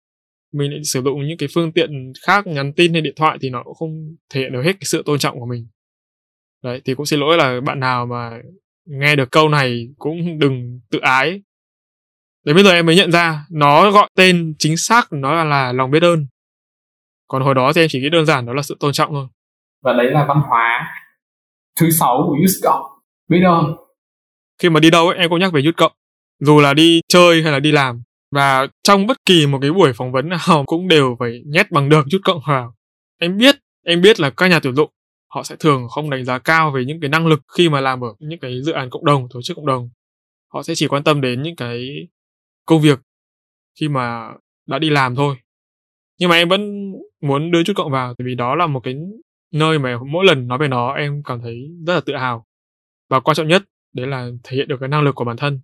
[0.54, 3.50] Mình lại sử dụng những cái phương tiện khác nhắn tin hay điện thoại thì
[3.50, 5.68] nó cũng không thể hiện được hết cái sự tôn trọng của mình.
[6.64, 8.32] Đấy thì cũng xin lỗi là bạn nào mà
[8.86, 11.42] nghe được câu này cũng đừng tự ái.
[12.46, 15.74] Đến bây giờ em mới nhận ra nó gọi tên chính xác nó là, là
[15.74, 16.26] lòng biết ơn.
[17.28, 19.28] Còn hồi đó thì em chỉ nghĩ đơn giản đó là sự tôn trọng thôi.
[19.84, 20.94] Và đấy là văn hóa
[21.80, 22.86] thứ sáu của youth cộng
[23.30, 23.76] biết ơn
[24.62, 25.92] khi mà đi đâu ấy, em cũng nhắc về youth cộng.
[26.40, 28.02] Dù là đi chơi hay là đi làm
[28.34, 31.90] và trong bất kỳ một cái buổi phỏng vấn nào cũng đều phải nhét bằng
[31.90, 32.76] được chút cộng vào
[33.20, 34.90] em biết em biết là các nhà tuyển dụng,
[35.28, 38.04] họ sẽ thường không đánh giá cao về những cái năng lực khi mà làm
[38.04, 39.90] ở những cái dự án cộng đồng, tổ chức cộng đồng.
[40.54, 41.90] Họ sẽ chỉ quan tâm đến những cái
[42.66, 43.00] công việc
[43.80, 44.30] khi mà
[44.68, 45.36] đã đi làm thôi.
[46.20, 46.92] Nhưng mà em vẫn
[47.22, 48.96] muốn đưa chút cộng vào tại vì đó là một cái
[49.52, 52.46] nơi mà mỗi lần nói về nó em cảm thấy rất là tự hào.
[53.10, 55.60] Và quan trọng nhất, đấy là thể hiện được cái năng lực của bản thân.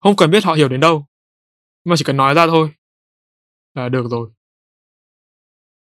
[0.00, 1.06] Không cần biết họ hiểu đến đâu
[1.84, 2.70] mà chỉ cần nói ra thôi
[3.74, 4.30] là được rồi.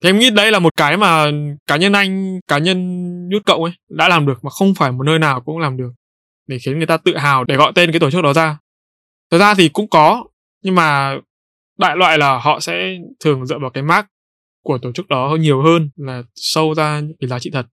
[0.03, 1.27] Thì em nghĩ đấy là một cái mà
[1.67, 2.79] cá nhân anh cá nhân
[3.29, 5.91] nhút cậu ấy đã làm được mà không phải một nơi nào cũng làm được
[6.47, 8.59] để khiến người ta tự hào để gọi tên cái tổ chức đó ra.
[9.31, 10.25] Thật ra thì cũng có
[10.63, 11.17] nhưng mà
[11.79, 14.07] đại loại là họ sẽ thường dựa vào cái mark
[14.65, 17.67] của tổ chức đó nhiều hơn là sâu ra những cái giá trị thật.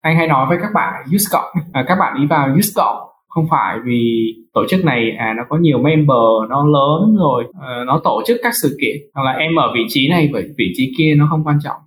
[0.00, 3.15] Anh hay nói với các bạn use cộng à, các bạn đi vào use cộng
[3.36, 7.86] không phải vì tổ chức này à nó có nhiều member nó lớn rồi uh,
[7.86, 8.96] nó tổ chức các sự kiện.
[9.14, 11.80] Hoặc là em ở vị trí này với vị trí kia nó không quan trọng.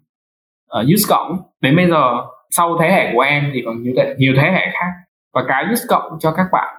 [0.67, 2.17] Ở use cộng đến bây giờ
[2.49, 4.91] sau thế hệ của em thì còn nhiều thế, nhiều thế hệ khác.
[5.33, 6.75] Và cái use cộng cho các bạn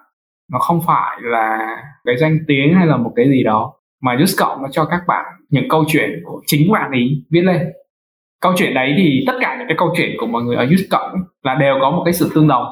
[0.53, 4.35] nó không phải là cái danh tiếng hay là một cái gì đó mà use
[4.39, 7.63] cộng nó cho các bạn những câu chuyện của chính bạn ý viết lên.
[8.41, 10.85] Câu chuyện đấy thì tất cả những cái câu chuyện của mọi người ở use
[10.91, 11.11] cộng
[11.43, 12.65] là đều có một cái sự tương đồng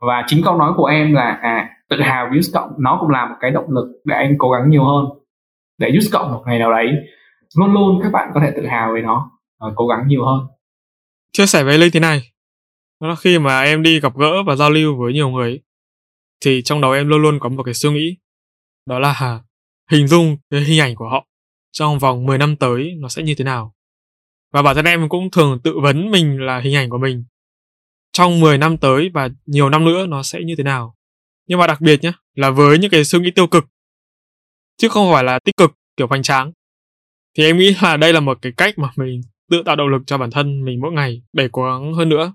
[0.00, 3.26] và chính câu nói của em là à tự hào với cộng, nó cũng là
[3.26, 5.04] một cái động lực để anh cố gắng nhiều hơn,
[5.78, 6.86] để use cộng một ngày nào đấy
[7.56, 9.30] luôn luôn các bạn có thể tự hào về nó
[9.60, 10.40] và cố gắng nhiều hơn
[11.32, 12.32] chia sẻ với linh thế này,
[13.00, 15.60] đó là khi mà em đi gặp gỡ và giao lưu với nhiều người
[16.44, 18.16] thì trong đầu em luôn luôn có một cái suy nghĩ,
[18.86, 19.40] đó là
[19.90, 21.26] hình dung cái hình ảnh của họ
[21.72, 23.74] trong vòng 10 năm tới nó sẽ như thế nào.
[24.52, 27.24] Và bản thân em cũng thường tự vấn mình là hình ảnh của mình
[28.18, 30.94] trong 10 năm tới và nhiều năm nữa nó sẽ như thế nào.
[31.46, 33.64] Nhưng mà đặc biệt nhé, là với những cái suy nghĩ tiêu cực
[34.76, 36.52] chứ không phải là tích cực kiểu hoành tráng.
[37.36, 40.02] Thì em nghĩ là đây là một cái cách mà mình tự tạo động lực
[40.06, 42.32] cho bản thân mình mỗi ngày để cố gắng hơn nữa.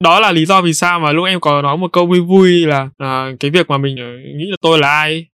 [0.00, 2.66] Đó là lý do vì sao mà lúc em có nói một câu vui vui
[2.66, 5.26] là à, cái việc mà mình ờ, nghĩ là tôi là ai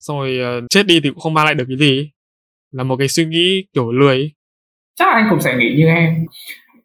[0.00, 2.10] xong rồi uh, chết đi thì cũng không mang lại được cái gì
[2.72, 4.32] là một cái suy nghĩ kiểu lười
[4.94, 6.26] chắc anh cũng sẽ nghĩ như em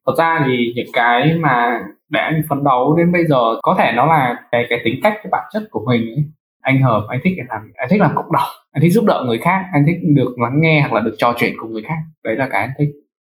[0.06, 1.80] thật ra thì những cái mà
[2.10, 5.14] để anh phấn đấu đến bây giờ có thể nó là cái cái tính cách
[5.16, 6.24] cái bản chất của mình ấy.
[6.62, 9.38] anh hợp anh thích làm anh thích làm cộng đồng anh thích giúp đỡ người
[9.38, 11.98] khác anh thích được lắng nghe hoặc là được trò chuyện cùng người khác.
[12.24, 12.90] Đấy là cái anh thích.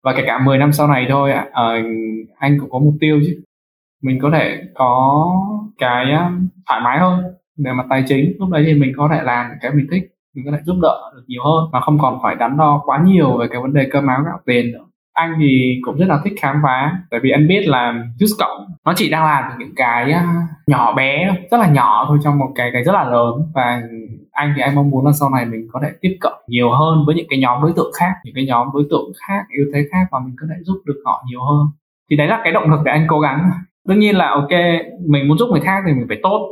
[0.05, 1.45] Và kể cả 10 năm sau này thôi à,
[2.39, 3.43] anh cũng có mục tiêu chứ.
[4.03, 5.27] Mình có thể có
[5.79, 6.05] cái
[6.67, 7.23] thoải mái hơn
[7.65, 10.03] về mặt tài chính lúc đấy thì mình có thể làm cái mình thích
[10.35, 13.03] mình có thể giúp đỡ được nhiều hơn mà không còn phải đắn đo quá
[13.05, 14.85] nhiều về cái vấn đề cơm áo gạo tiền nữa
[15.17, 18.67] anh thì cũng rất là thích khám phá, tại vì anh biết là Just Cộng,
[18.85, 20.25] nó chỉ đang làm những cái à,
[20.67, 23.35] nhỏ bé, rất là nhỏ thôi, trong một cái cái rất là lớn.
[23.55, 23.83] Và
[24.33, 27.05] anh thì anh mong muốn là sau này mình có thể tiếp cận nhiều hơn
[27.07, 29.85] với những cái nhóm đối tượng khác, những cái nhóm đối tượng khác, yếu thế
[29.93, 31.67] khác và mình có thể giúp được họ nhiều hơn.
[32.11, 33.51] Thì đấy là cái động lực để anh cố gắng.
[33.89, 34.51] Đương nhiên là, ok,
[35.07, 36.49] mình muốn giúp người khác thì mình phải tốt,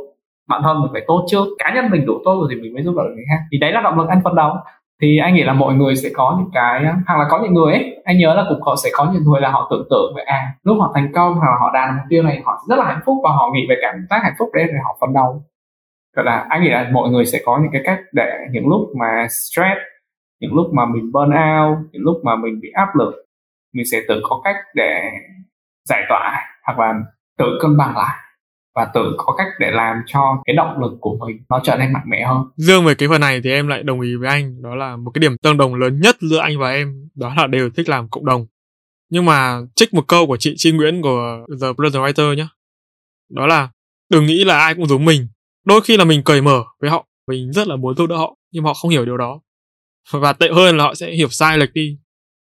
[0.49, 2.83] bản thân mình phải tốt trước, cá nhân mình đủ tốt rồi thì mình mới
[2.83, 3.43] giúp đỡ người khác.
[3.51, 4.53] Thì đấy là động lực anh phấn đấu
[5.01, 7.73] thì anh nghĩ là mọi người sẽ có những cái, hoặc là có những người
[7.73, 10.23] ấy, anh nhớ là cũng có, sẽ có những người là họ tưởng tượng về
[10.23, 12.85] à lúc họ thành công hoặc là họ đạt mục tiêu này, họ rất là
[12.85, 15.43] hạnh phúc và họ nghĩ về cảm giác hạnh phúc đấy để họ phấn đấu.
[16.15, 18.81] Gọi là, anh nghĩ là mọi người sẽ có những cái cách để những lúc
[18.99, 19.79] mà stress,
[20.39, 23.13] những lúc mà mình burn out, những lúc mà mình bị áp lực,
[23.73, 25.09] mình sẽ tự có cách để
[25.89, 26.93] giải tỏa hoặc là
[27.37, 28.24] tự cân bằng lại
[28.75, 31.93] và tự có cách để làm cho cái động lực của mình nó trở nên
[31.93, 32.37] mạnh mẽ hơn.
[32.55, 35.11] Dương về cái phần này thì em lại đồng ý với anh, đó là một
[35.13, 38.09] cái điểm tương đồng lớn nhất giữa anh và em, đó là đều thích làm
[38.09, 38.45] cộng đồng.
[39.09, 42.47] Nhưng mà trích một câu của chị Chi Nguyễn của The Brother Writer nhé.
[43.29, 43.69] Đó là
[44.09, 45.27] đừng nghĩ là ai cũng giống mình.
[45.65, 48.35] Đôi khi là mình cởi mở với họ, mình rất là muốn giúp đỡ họ,
[48.51, 49.41] nhưng họ không hiểu điều đó.
[50.11, 51.97] Và tệ hơn là họ sẽ hiểu sai lệch đi.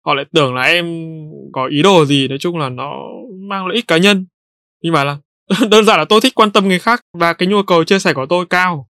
[0.06, 0.86] Họ lại tưởng là em
[1.52, 2.92] có ý đồ gì, nói chung là nó
[3.48, 4.26] mang lợi ích cá nhân.
[4.82, 5.18] Nhưng mà là
[5.70, 8.12] đơn giản là tôi thích quan tâm người khác và cái nhu cầu chia sẻ
[8.14, 8.88] của tôi cao.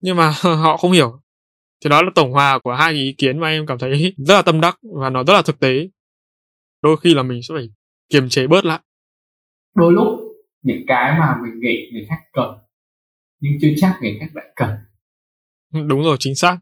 [0.00, 1.20] Nhưng mà họ không hiểu.
[1.84, 4.42] Thì đó là tổng hòa của hai ý kiến mà em cảm thấy rất là
[4.42, 5.88] tâm đắc và nó rất là thực tế.
[6.82, 7.68] Đôi khi là mình sẽ phải
[8.08, 8.80] kiềm chế bớt lại.
[9.74, 10.06] Đôi lúc
[10.62, 12.58] những cái mà mình nghĩ người khác cần
[13.40, 14.70] nhưng chưa chắc người khác lại cần.
[15.88, 16.58] Đúng rồi chính xác.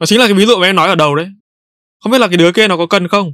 [0.00, 1.28] Và chính là cái ví dụ mà em nói ở đầu đấy.
[2.02, 3.32] Không biết là cái đứa kia nó có cần không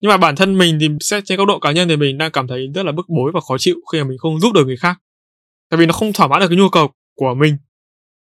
[0.00, 2.30] nhưng mà bản thân mình thì xét trên góc độ cá nhân thì mình đang
[2.32, 4.66] cảm thấy rất là bức bối và khó chịu khi mà mình không giúp được
[4.66, 5.00] người khác.
[5.70, 7.56] Tại vì nó không thỏa mãn được cái nhu cầu của mình.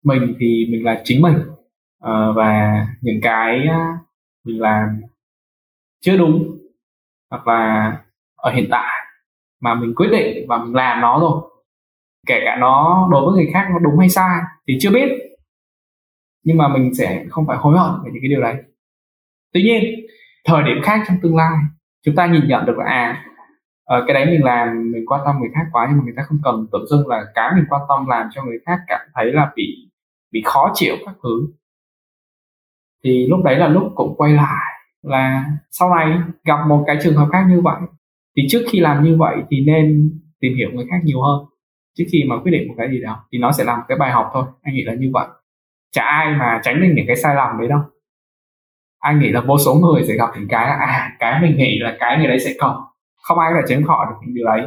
[0.03, 1.36] Mình thì mình là chính mình.
[1.99, 3.59] À, và những cái
[4.45, 5.01] mình làm
[6.01, 6.57] chưa đúng
[7.30, 7.91] hoặc là
[8.36, 9.09] ở hiện tại
[9.61, 11.41] mà mình quyết định và mình làm nó rồi
[12.27, 15.09] kể cả nó đối với người khác nó đúng hay sai thì chưa biết.
[16.43, 18.55] Nhưng mà mình sẽ không phải hối hận về những cái điều đấy.
[19.53, 19.84] Tuy nhiên
[20.50, 21.58] thời điểm khác trong tương lai
[22.06, 23.26] chúng ta nhìn nhận được là à
[23.97, 26.24] uh, cái đấy mình làm mình quan tâm người khác quá nhưng mà người ta
[26.24, 29.34] không cần tự dưng là cái mình quan tâm làm cho người khác cảm thấy
[29.34, 29.89] là bị
[30.32, 31.47] bị khó chịu các thứ.
[33.04, 37.16] Thì lúc đấy là lúc cũng quay lại là sau này gặp một cái trường
[37.16, 37.82] hợp khác như vậy
[38.38, 41.45] thì trước khi làm như vậy thì nên tìm hiểu người khác nhiều hơn.
[41.97, 44.12] Trước khi mà quyết định một cái gì đó thì nó sẽ làm cái bài
[44.12, 45.28] học thôi anh nghĩ là như vậy.
[45.91, 47.80] Chả ai mà tránh được những cái sai lầm đấy đâu
[49.00, 51.80] anh nghĩ là vô số người sẽ gặp những cái là à cái mình nghĩ
[51.80, 52.88] là cái người đấy sẽ có.
[53.24, 54.62] Không ai có thể tránh khỏi được những điều đấy.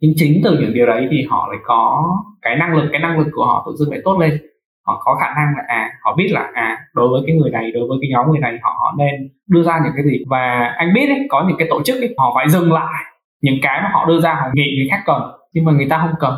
[0.00, 2.04] Nhưng chính từ những điều đấy thì họ lại có
[2.42, 4.42] cái năng lực cái năng lực của họ tự dưng lại tốt lên.
[4.86, 7.72] Họ có khả năng là à họ biết là à đối với cái người này
[7.72, 10.24] đối với cái nhóm người này họ họ nên đưa ra những cái gì.
[10.28, 13.04] Và anh biết ấy, có những cái tổ chức ấy, họ phải dừng lại
[13.42, 15.22] những cái mà họ đưa ra họ nghĩ người khác cần
[15.52, 16.34] nhưng mà người ta không cần.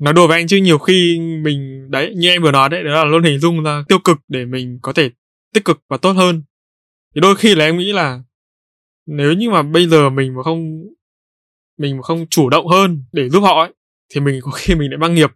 [0.00, 2.90] Nói đùa với anh chứ nhiều khi mình đấy như em vừa nói đấy đó
[2.90, 5.10] là luôn hình dung ra tiêu cực để mình có thể
[5.54, 6.42] tích cực và tốt hơn.
[7.14, 8.20] Thì đôi khi là em nghĩ là
[9.06, 10.80] nếu như mà bây giờ mình mà không
[11.78, 13.72] mình mà không chủ động hơn để giúp họ ấy
[14.14, 15.30] thì mình có khi mình lại mang nghiệp.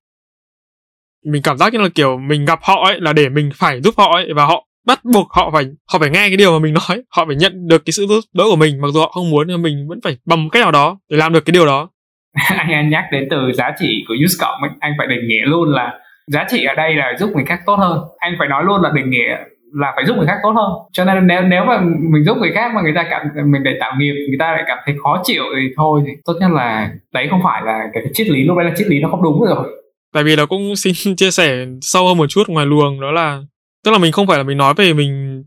[1.24, 3.94] Mình cảm giác như là kiểu mình gặp họ ấy là để mình phải giúp
[3.96, 6.74] họ ấy và họ bắt buộc họ phải họ phải nghe cái điều mà mình
[6.74, 9.30] nói họ phải nhận được cái sự giúp đỡ của mình mặc dù họ không
[9.30, 11.90] muốn nhưng mình vẫn phải bằng cách nào đó để làm được cái điều đó.
[12.68, 15.68] Anh nhắc đến từ giá trị của use cộng ấy, anh phải định nghĩa luôn
[15.68, 15.92] là
[16.26, 17.98] giá trị ở đây là giúp người khác tốt hơn.
[18.18, 19.36] Anh phải nói luôn là định nghĩa
[19.80, 20.70] là phải giúp người khác tốt hơn.
[20.92, 21.80] Cho nên nếu nếu mà
[22.12, 23.22] mình giúp người khác mà người ta cảm,
[23.52, 26.34] mình để tạo nghiệp, người ta lại cảm thấy khó chịu thì thôi thì tốt
[26.40, 29.08] nhất là đấy không phải là cái triết lý, lúc đấy là triết lý nó
[29.08, 29.66] không đúng rồi.
[30.12, 33.42] Tại vì là cũng xin chia sẻ sâu hơn một chút ngoài luồng, đó là,
[33.84, 35.44] tức là mình không phải là mình nói về mình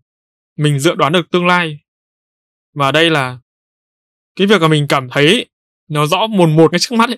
[0.58, 1.80] mình dự đoán được tương lai.
[2.76, 3.38] Mà đây là
[4.36, 5.46] cái việc mà mình cảm thấy
[5.90, 7.18] nó rõ mồn một cái trước mắt ấy.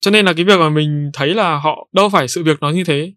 [0.00, 2.70] Cho nên là cái việc mà mình thấy là họ đâu phải sự việc nó
[2.70, 3.12] như thế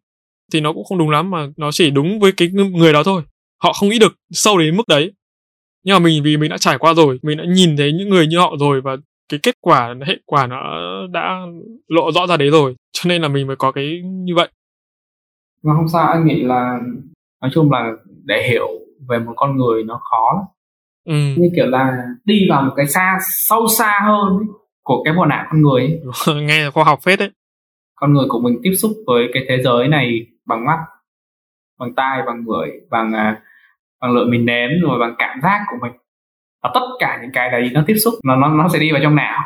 [0.51, 3.21] thì nó cũng không đúng lắm mà nó chỉ đúng với cái người đó thôi.
[3.63, 5.11] Họ không nghĩ được sâu đến mức đấy.
[5.83, 8.27] Nhưng mà mình vì mình đã trải qua rồi mình đã nhìn thấy những người
[8.27, 8.97] như họ rồi và
[9.29, 10.57] cái kết quả hệ quả nó
[11.11, 11.39] đã
[11.87, 14.49] lộ rõ ra đấy rồi cho nên là mình mới có cái như vậy.
[15.63, 16.79] Mà không sao anh nghĩ là
[17.41, 17.91] nói chung là
[18.23, 18.67] để hiểu
[19.09, 20.45] về một con người nó khó lắm.
[21.05, 21.41] Ừ.
[21.41, 24.47] như kiểu là đi vào một cái xa sâu xa hơn ấy,
[24.83, 26.01] của cái bộ não con người ấy.
[26.43, 27.29] nghe khoa học phết đấy
[27.99, 30.77] con người của mình tiếp xúc với cái thế giới này bằng mắt
[31.79, 33.35] bằng tai bằng mũi, bằng à,
[34.01, 35.91] bằng lưỡi mình nếm rồi bằng cảm giác của mình.
[36.63, 39.01] Và tất cả những cái đấy nó tiếp xúc nó nó nó sẽ đi vào
[39.03, 39.43] trong não.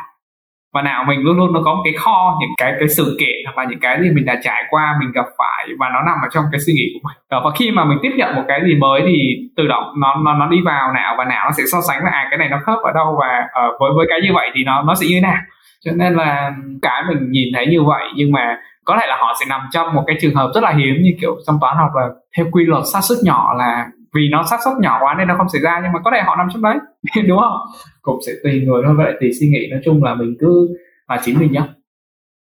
[0.74, 3.36] Và não mình luôn luôn nó có một cái kho những cái cái sự kiện
[3.44, 6.16] hoặc là những cái gì mình đã trải qua mình gặp phải và nó nằm
[6.22, 7.16] ở trong cái suy nghĩ của mình.
[7.28, 10.14] Ờ, và khi mà mình tiếp nhận một cái gì mới thì tự động nó
[10.24, 12.48] nó nó đi vào não và não nó sẽ so sánh là à cái này
[12.48, 15.06] nó khớp ở đâu và uh, với với cái như vậy thì nó nó sẽ
[15.06, 15.42] như thế nào
[15.84, 16.50] cho nên là
[16.82, 19.94] cái mình nhìn thấy như vậy nhưng mà có thể là họ sẽ nằm trong
[19.94, 22.64] một cái trường hợp rất là hiếm như kiểu trong toán học là theo quy
[22.64, 25.60] luật xác suất nhỏ là vì nó xác suất nhỏ quá nên nó không xảy
[25.62, 26.76] ra nhưng mà có thể họ nằm trong đấy
[27.28, 27.56] đúng không?
[28.02, 29.66] Cũng sẽ tùy người thôi vậy thì suy nghĩ.
[29.70, 30.68] Nói chung là mình cứ
[31.08, 31.62] là chính mình nhé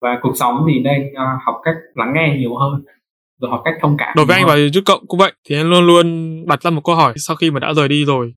[0.01, 2.83] và cuộc sống thì nên uh, học cách lắng nghe nhiều hơn
[3.41, 4.13] rồi học cách thông cảm.
[4.17, 6.81] Đối với anh và chút cộng cũng vậy thì anh luôn luôn đặt ra một
[6.85, 8.35] câu hỏi sau khi mà đã rời đi rồi.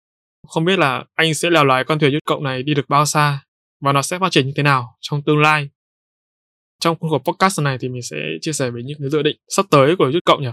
[0.48, 3.06] Không biết là anh sẽ lèo lái con thuyền chút cộng này đi được bao
[3.06, 3.39] xa
[3.82, 5.69] và nó sẽ phát triển như thế nào trong tương lai.
[6.79, 9.38] Trong khuôn khổ podcast này thì mình sẽ chia sẻ về những cái dự định
[9.47, 10.51] sắp tới của chút cộng nhỉ?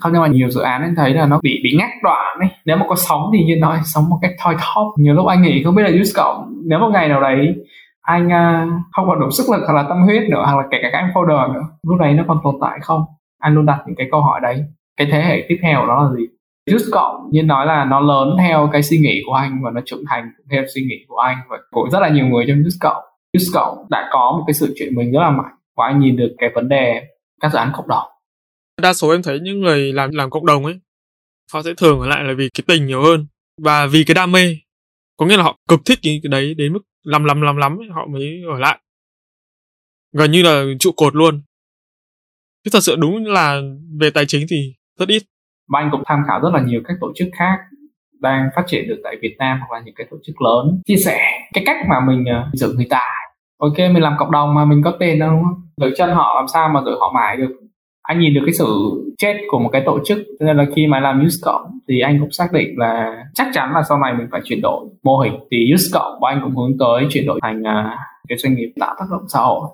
[0.00, 2.48] Không nhưng mà nhiều dự án anh thấy là nó bị bị ngắt đoạn ấy.
[2.64, 4.94] Nếu mà có sống thì như nói sống một cách thoi thóp.
[4.98, 7.54] Nhiều lúc anh nghĩ không biết là use cộng nếu một ngày nào đấy
[8.02, 10.78] anh uh, không còn đủ sức lực hoặc là tâm huyết nữa hoặc là kể
[10.82, 13.04] cả các anh folder nữa lúc đấy nó còn tồn tại không?
[13.38, 14.64] Anh luôn đặt những cái câu hỏi đấy.
[14.96, 16.24] Cái thế hệ tiếp theo đó là gì?
[16.66, 19.80] Just cộng như nói là nó lớn theo cái suy nghĩ của anh và nó
[19.86, 22.78] trưởng thành theo suy nghĩ của anh và của rất là nhiều người trong Just
[22.80, 23.02] cộng
[23.36, 26.16] Just cộng đã có một cái sự chuyển mình rất là mạnh và anh nhìn
[26.16, 27.02] được cái vấn đề
[27.40, 28.08] các dự án cộng đồng.
[28.82, 30.80] Đa số em thấy những người làm làm cộng đồng ấy
[31.52, 33.26] họ sẽ thường ở lại là vì cái tình nhiều hơn
[33.62, 34.56] và vì cái đam mê.
[35.16, 37.88] Có nghĩa là họ cực thích cái đấy đến mức lắm lắm lắm lắm ấy,
[37.90, 38.80] họ mới ở lại.
[40.12, 41.42] Gần như là trụ cột luôn.
[42.64, 43.60] Chứ thật sự đúng là
[44.00, 45.22] về tài chính thì rất ít
[45.70, 47.58] và anh cũng tham khảo rất là nhiều các tổ chức khác
[48.20, 50.80] đang phát triển được tại Việt Nam hoặc là những cái tổ chức lớn.
[50.86, 51.18] Chia sẻ
[51.52, 53.20] cái cách mà mình ờ, uh, giữ người tài
[53.60, 55.62] ok mình làm cộng đồng mà mình có tiền đâu đúng không?
[55.76, 57.56] Giữ chân họ làm sao mà giữ họ mãi được?
[58.02, 58.66] Anh nhìn được cái sự
[59.18, 62.00] chết của một cái tổ chức cho nên là khi mà làm use cộng thì
[62.00, 65.18] anh cũng xác định là chắc chắn là sau này mình phải chuyển đổi mô
[65.18, 65.32] hình.
[65.50, 67.98] Thì use cộng của anh cũng hướng tới chuyển đổi thành uh,
[68.28, 69.68] cái doanh nghiệp tạo tác động xã hội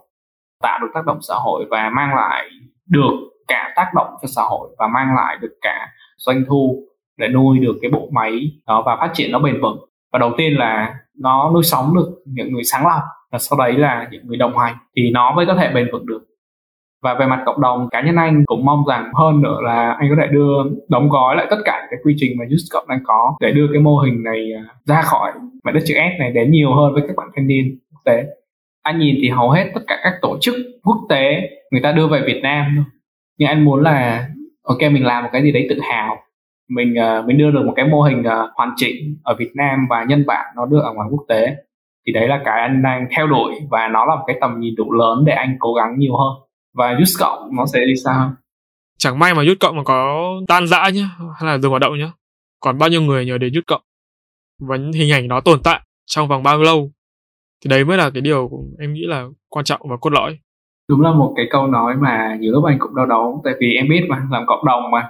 [0.62, 2.44] tạo được tác động xã hội và mang lại
[2.88, 3.12] được
[3.48, 6.82] cả tác động cho xã hội và mang lại được cả doanh thu
[7.18, 9.78] để nuôi được cái bộ máy đó và phát triển nó bền vững.
[10.12, 13.72] Và đầu tiên là nó nuôi sống được những người sáng lập và sau đấy
[13.72, 16.22] là những người đồng hành thì nó mới có thể bền vững được.
[17.02, 20.08] Và về mặt cộng đồng, cá nhân anh cũng mong rằng hơn nữa là anh
[20.10, 20.52] có thể đưa,
[20.88, 23.66] đóng gói lại tất cả cái quy trình mà Just Cộng đang có để đưa
[23.72, 25.32] cái mô hình này à, ra khỏi
[25.64, 28.24] mảnh đất chữ S này đến nhiều hơn với các bạn thanh niên quốc tế.
[28.82, 32.06] Anh nhìn thì hầu hết tất cả các tổ chức quốc tế người ta đưa
[32.06, 32.84] về Việt Nam thôi
[33.38, 34.28] nhưng anh muốn là
[34.62, 36.16] ok mình làm một cái gì đấy tự hào.
[36.68, 39.86] Mình uh, mình đưa được một cái mô hình uh, hoàn chỉnh ở Việt Nam
[39.90, 41.56] và nhân bản nó đưa ở ngoài quốc tế.
[42.06, 44.74] Thì đấy là cái anh đang theo đuổi và nó là một cái tầm nhìn
[44.74, 46.48] đủ lớn để anh cố gắng nhiều hơn.
[46.74, 48.32] Và use cộng nó sẽ đi sao
[48.98, 51.10] chẳng may mà use cộng mà có tan rã nhá
[51.40, 52.12] hay là dừng hoạt động nhá.
[52.60, 53.82] Còn bao nhiêu người nhờ đến use cộng
[54.60, 56.90] và hình ảnh nó tồn tại trong vòng bao lâu?
[57.64, 60.38] Thì đấy mới là cái điều em nghĩ là quan trọng và cốt lõi
[60.88, 63.74] đúng là một cái câu nói mà nhiều lúc anh cũng đau đầu tại vì
[63.74, 65.08] em biết mà làm cộng đồng mà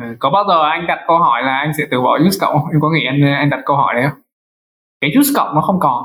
[0.00, 2.52] ờ, có bao giờ anh đặt câu hỏi là anh sẽ từ bỏ use cộng
[2.52, 2.70] không?
[2.72, 4.20] em có nghĩ anh anh đặt câu hỏi đấy không
[5.00, 6.04] cái use cộng nó không còn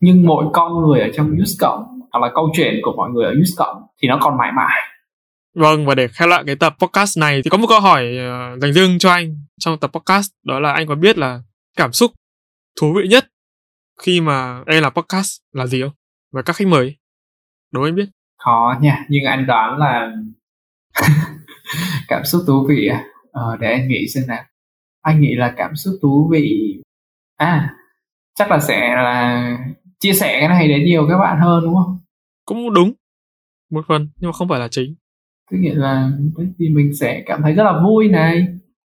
[0.00, 3.24] nhưng mỗi con người ở trong use cộng hoặc là câu chuyện của mọi người
[3.24, 4.80] ở use cộng thì nó còn mãi mãi
[5.54, 8.60] Vâng, và để khép lại cái tập podcast này thì có một câu hỏi uh,
[8.60, 11.40] dành riêng cho anh trong tập podcast đó là anh có biết là
[11.76, 12.12] cảm xúc
[12.80, 13.26] thú vị nhất
[14.02, 15.92] khi mà em là podcast là gì không?
[16.32, 16.96] Và các khách mời
[17.72, 18.06] đố anh biết.
[18.44, 20.12] Khó nha, nhưng anh đoán là
[22.08, 23.04] cảm xúc thú vị à?
[23.32, 24.44] Ờ, để anh nghĩ xem nào.
[25.02, 26.76] Anh nghĩ là cảm xúc thú vị.
[27.36, 27.76] À
[28.40, 29.58] chắc là sẽ là
[30.00, 31.98] chia sẻ cái này đến nhiều các bạn hơn đúng không?
[32.46, 32.92] Cũng đúng
[33.70, 34.94] một phần nhưng mà không phải là chính.
[35.50, 36.10] Tức nghĩa là
[36.58, 38.46] thì mình sẽ cảm thấy rất là vui này.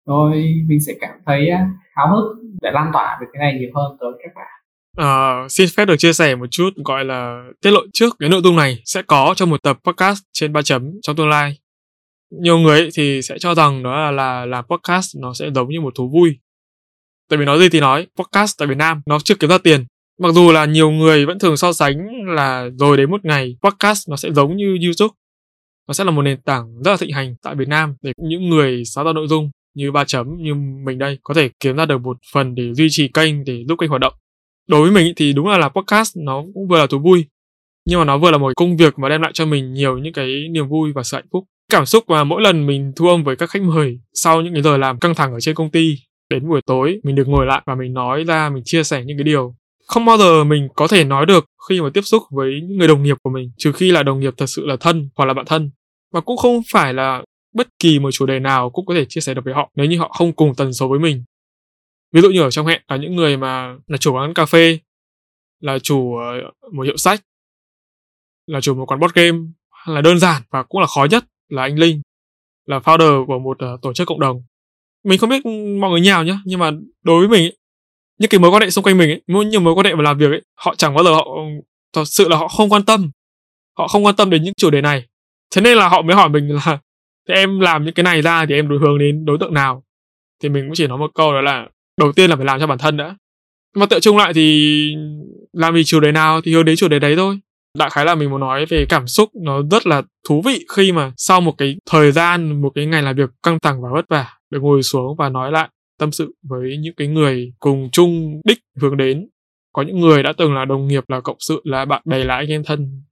[0.07, 3.71] Rồi mình sẽ cảm thấy à, háo hức để lan tỏa được cái này nhiều
[3.75, 4.60] hơn tới các bạn
[4.99, 8.41] Uh, xin phép được chia sẻ một chút gọi là tiết lộ trước cái nội
[8.45, 11.59] dung này sẽ có trong một tập podcast trên ba chấm trong tương lai.
[12.31, 15.81] Nhiều người thì sẽ cho rằng đó là, là làm podcast nó sẽ giống như
[15.81, 16.39] một thú vui.
[17.29, 19.85] Tại vì nói gì thì nói, podcast tại Việt Nam nó chưa kiếm ra tiền.
[20.21, 24.09] Mặc dù là nhiều người vẫn thường so sánh là rồi đến một ngày podcast
[24.09, 25.15] nó sẽ giống như YouTube.
[25.89, 28.49] Nó sẽ là một nền tảng rất là thịnh hành tại Việt Nam để những
[28.49, 31.87] người sáng tạo nội dung như ba chấm như mình đây có thể kiếm ra
[31.87, 34.15] được một phần để duy trì kênh để giúp kênh hoạt động
[34.71, 37.25] đối với mình thì đúng là làm podcast nó cũng vừa là thú vui,
[37.87, 40.13] nhưng mà nó vừa là một công việc mà đem lại cho mình nhiều những
[40.13, 41.45] cái niềm vui và sự hạnh phúc.
[41.73, 44.63] Cảm xúc mà mỗi lần mình thu âm với các khách mời sau những cái
[44.63, 45.95] giờ làm căng thẳng ở trên công ty,
[46.31, 49.19] đến buổi tối mình được ngồi lại và mình nói ra, mình chia sẻ những
[49.19, 49.55] cái điều
[49.91, 52.89] không bao giờ mình có thể nói được khi mà tiếp xúc với những người
[52.89, 55.35] đồng nghiệp của mình, trừ khi là đồng nghiệp thật sự là thân hoặc là
[55.35, 55.71] bạn thân.
[56.13, 57.23] Và cũng không phải là
[57.55, 59.87] bất kỳ một chủ đề nào cũng có thể chia sẻ được với họ, nếu
[59.87, 61.25] như họ không cùng tần số với mình
[62.13, 64.79] ví dụ như ở trong hẹn là những người mà là chủ quán cà phê
[65.61, 67.21] là chủ ờ, một hiệu sách
[68.47, 69.39] là chủ một quán board game
[69.87, 72.03] là đơn giản và cũng là khó nhất là anh linh
[72.67, 74.43] là founder của một uh, tổ chức cộng đồng.
[75.05, 75.47] Mình không biết
[75.81, 76.71] mọi người nhào nhá nhưng mà
[77.03, 77.57] đối với mình ấy,
[78.19, 80.19] những cái mối quan hệ xung quanh mình ấy, nhiều mối quan hệ mà làm
[80.19, 81.27] việc ấy, họ chẳng bao giờ họ
[81.93, 83.11] thật sự là họ không quan tâm.
[83.79, 85.07] Họ không quan tâm đến những chủ đề này.
[85.55, 86.79] Thế nên là họ mới hỏi mình là
[87.29, 89.85] thế em làm những cái này ra thì em đối hướng đến đối tượng nào?
[90.43, 91.69] Thì mình cũng chỉ nói một câu đó là
[92.01, 93.17] đầu tiên là phải làm cho bản thân đã.
[93.77, 94.95] Mà tựa chung lại thì
[95.53, 97.39] làm vì chủ đề nào thì hướng đến chủ đề đấy thôi.
[97.79, 100.93] Đại khái là mình muốn nói về cảm xúc nó rất là thú vị khi
[100.93, 104.09] mà sau một cái thời gian một cái ngày làm việc căng thẳng và vất
[104.09, 108.41] vả được ngồi xuống và nói lại tâm sự với những cái người cùng chung
[108.45, 109.29] đích hướng đến.
[109.73, 112.37] Có những người đã từng là đồng nghiệp là cộng sự là bạn bè là
[112.37, 113.03] anh em thân.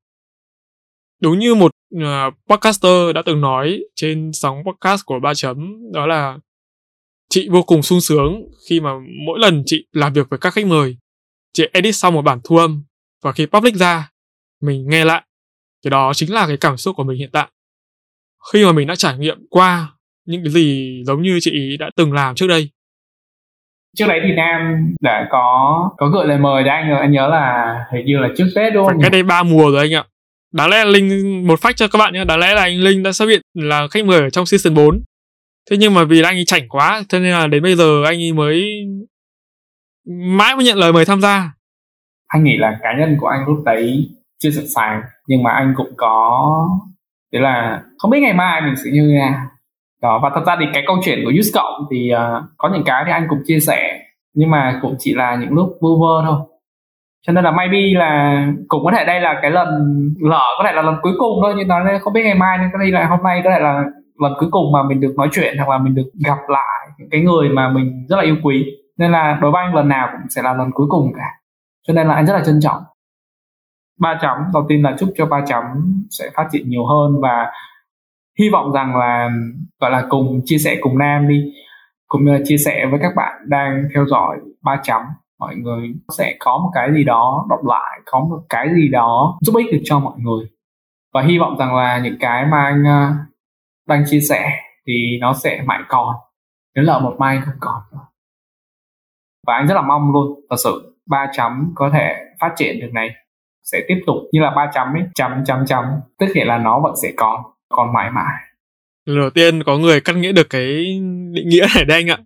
[1.23, 6.07] Đúng như một uh, podcaster đã từng nói trên sóng podcast của ba chấm đó
[6.07, 6.39] là
[7.29, 8.91] chị vô cùng sung sướng khi mà
[9.27, 10.97] mỗi lần chị làm việc với các khách mời
[11.53, 12.85] chị edit xong một bản thu âm
[13.23, 14.11] và khi public ra
[14.63, 15.23] mình nghe lại.
[15.85, 17.49] Thì đó chính là cái cảm xúc của mình hiện tại.
[18.53, 19.93] Khi mà mình đã trải nghiệm qua
[20.27, 22.71] những cái gì giống như chị ý đã từng làm trước đây.
[23.97, 27.29] Trước đấy thì nam đã có có gửi lời mời cho anh rồi anh nhớ
[27.29, 29.01] là hình như là trước tết đúng không?
[29.01, 30.05] cái đây ba mùa rồi anh ạ.
[30.53, 33.03] Đáng lẽ là linh một phách cho các bạn nhé đáng lẽ là anh linh
[33.03, 35.01] đã xuất hiện là khách mời ở trong season 4
[35.71, 38.23] thế nhưng mà vì anh ấy chảnh quá cho nên là đến bây giờ anh
[38.23, 38.85] ấy mới
[40.09, 41.53] mãi mới nhận lời mời tham gia.
[42.27, 44.09] Anh nghĩ là cá nhân của anh lúc đấy
[44.39, 46.49] chưa sẵn sàng nhưng mà anh cũng có
[47.33, 49.47] thế là không biết ngày mai mình sẽ như thế nào.
[50.03, 52.83] Đó và thật ra thì cái câu chuyện của Use cộng thì uh, có những
[52.87, 54.01] cái thì anh cũng chia sẻ
[54.35, 56.39] nhưng mà cũng chỉ là những lúc vu vơ thôi.
[57.27, 59.69] Cho nên là maybe là cũng có thể đây là cái lần
[60.21, 62.69] lỡ có thể là lần cuối cùng thôi nhưng nó không biết ngày mai nên
[62.73, 63.85] có thể là hôm nay có thể là
[64.21, 67.09] lần cuối cùng mà mình được nói chuyện hoặc là mình được gặp lại những
[67.11, 68.65] cái người mà mình rất là yêu quý.
[68.99, 71.31] Nên là đối với anh, lần nào cũng sẽ là lần cuối cùng cả.
[71.89, 72.83] Cho nên là anh rất là trân trọng.
[74.01, 75.63] Ba chấm, đầu tiên là chúc cho ba chấm
[76.11, 77.53] sẽ phát triển nhiều hơn và
[78.39, 79.31] hy vọng rằng là,
[79.81, 81.45] gọi là, cùng chia sẻ cùng nam đi,
[82.09, 85.03] cũng như là chia sẻ với các bạn đang theo dõi ba chấm.
[85.39, 89.39] Mọi người sẽ có một cái gì đó đọc lại, có một cái gì đó
[89.41, 90.47] giúp ích được cho mọi người.
[91.15, 93.17] Và hy vọng rằng là những cái mà anh à,
[93.89, 94.51] đang chia sẻ
[94.87, 96.15] thì nó sẽ mãi còn
[96.75, 97.99] nếu lỡ một mai không còn nữa.
[99.47, 102.91] Và anh rất là mong luôn thật sự ba chấm có thể phát triển được
[102.93, 103.11] này
[103.63, 105.85] sẽ tiếp tục như là ba chấm ấy chấm chấm chấm
[106.19, 108.35] tức nghĩa là nó vẫn sẽ còn còn mãi mãi.
[109.05, 110.67] Lần đầu tiên có người cắt nghĩa được cái
[111.33, 112.19] định nghĩa này đây anh ạ.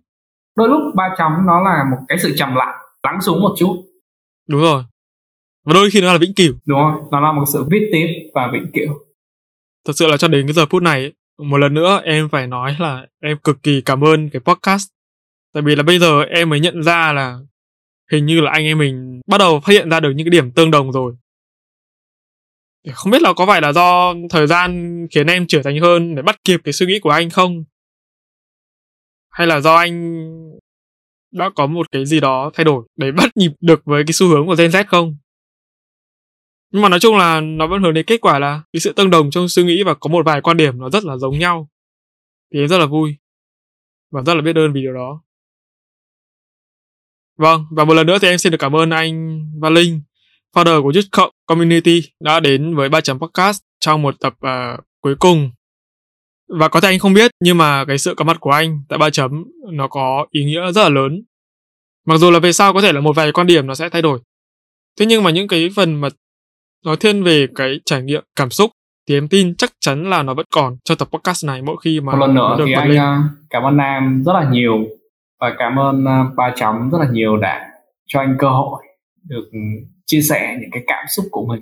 [0.57, 3.83] Đôi lúc ba chấm nó là một cái sự trầm lặng lắng xuống một chút.
[4.49, 4.83] Đúng rồi.
[5.65, 6.53] Và đôi khi nó là vĩnh cửu.
[6.65, 8.93] Đúng rồi nó là một sự viết tiếp và vĩnh cửu.
[9.87, 12.75] Thật sự là cho đến cái giờ phút này một lần nữa, em phải nói
[12.79, 14.87] là em cực kỳ cảm ơn cái podcast.
[15.53, 17.39] Tại vì là bây giờ em mới nhận ra là
[18.11, 20.51] hình như là anh em mình bắt đầu phát hiện ra được những cái điểm
[20.51, 21.13] tương đồng rồi.
[22.93, 26.21] Không biết là có phải là do thời gian khiến em trưởng thành hơn để
[26.21, 27.63] bắt kịp cái suy nghĩ của anh không?
[29.29, 30.23] Hay là do anh
[31.31, 34.27] đã có một cái gì đó thay đổi để bắt nhịp được với cái xu
[34.27, 35.15] hướng của Gen Z không?
[36.73, 39.09] Nhưng mà nói chung là nó vẫn hướng đến kết quả là cái sự tương
[39.09, 41.69] đồng trong suy nghĩ và có một vài quan điểm nó rất là giống nhau.
[42.53, 43.15] Thì em rất là vui
[44.11, 45.23] và rất là biết ơn vì điều đó.
[47.37, 50.01] Vâng và một lần nữa thì em xin được cảm ơn anh và linh
[50.55, 55.15] founder của Just Community đã đến với ba chấm podcast trong một tập uh, cuối
[55.19, 55.51] cùng.
[56.59, 58.99] Và có thể anh không biết nhưng mà cái sự có mặt của anh tại
[58.99, 61.23] ba chấm nó có ý nghĩa rất là lớn.
[62.05, 64.01] Mặc dù là về sau có thể là một vài quan điểm nó sẽ thay
[64.01, 64.19] đổi.
[64.99, 66.09] Thế nhưng mà những cái phần mà
[66.85, 68.71] nói thiên về cái trải nghiệm cảm xúc
[69.09, 71.99] thì em tin chắc chắn là nó vẫn còn cho tập podcast này mỗi khi
[71.99, 73.01] mà một lần nữa được thì anh lên.
[73.01, 74.77] uh, cảm ơn Nam rất là nhiều
[75.39, 77.69] và cảm ơn uh, ba chấm rất là nhiều đã
[78.07, 78.83] cho anh cơ hội
[79.23, 79.49] được
[80.05, 81.61] chia sẻ những cái cảm xúc của mình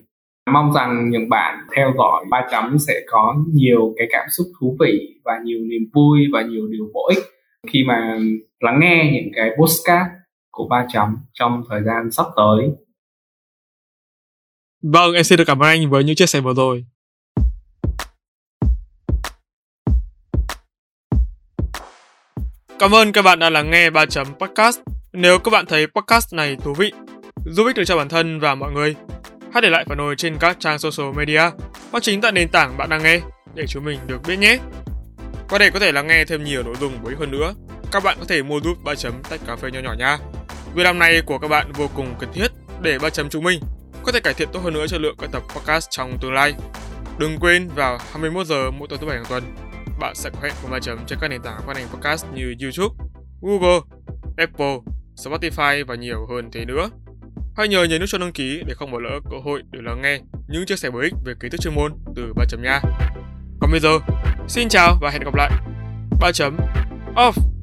[0.54, 4.78] mong rằng những bạn theo dõi ba chấm sẽ có nhiều cái cảm xúc thú
[4.80, 7.24] vị và nhiều niềm vui và nhiều điều bổ ích
[7.68, 8.18] khi mà
[8.60, 10.10] lắng nghe những cái postcard
[10.52, 12.70] của ba chấm trong thời gian sắp tới
[14.82, 16.86] Vâng, em xin được cảm ơn anh với những chia sẻ vừa rồi.
[22.80, 24.80] Cảm ơn các bạn đã lắng nghe 3 chấm podcast.
[25.14, 26.92] Nếu các bạn thấy podcast này thú vị,
[27.46, 28.96] giúp ích được cho bản thân và mọi người,
[29.54, 31.42] hãy để lại phản hồi trên các trang social media
[31.92, 33.20] hoặc chính tại nền tảng bạn đang nghe
[33.56, 34.58] để chúng mình được biết nhé.
[35.50, 37.54] qua đây có thể lắng nghe thêm nhiều nội dung bổ ích hơn nữa,
[37.92, 40.18] các bạn có thể mua giúp 3 chấm tách cà phê nhỏ nhỏ nha.
[40.76, 42.48] Việc làm này của các bạn vô cùng cần thiết
[42.82, 43.60] để 3 chấm chúng mình
[44.04, 46.54] có thể cải thiện tốt hơn nữa chất lượng các tập podcast trong tương lai.
[47.18, 49.44] Đừng quên vào 21 giờ mỗi tối thứ bảy hàng tuần,
[50.00, 52.56] bạn sẽ có hẹn cùng ba chấm trên các nền tảng phát hành podcast như
[52.62, 52.96] YouTube,
[53.42, 53.80] Google,
[54.38, 54.78] Apple,
[55.16, 56.90] Spotify và nhiều hơn thế nữa.
[57.58, 60.02] Hãy nhớ nhấn nút cho đăng ký để không bỏ lỡ cơ hội để lắng
[60.02, 62.82] nghe những chia sẻ bổ ích về kiến thức chuyên môn từ ba chấm nha.
[63.60, 64.00] Còn bây giờ,
[64.48, 65.52] xin chào và hẹn gặp lại.
[66.22, 66.58] ba chấm
[67.16, 67.61] off.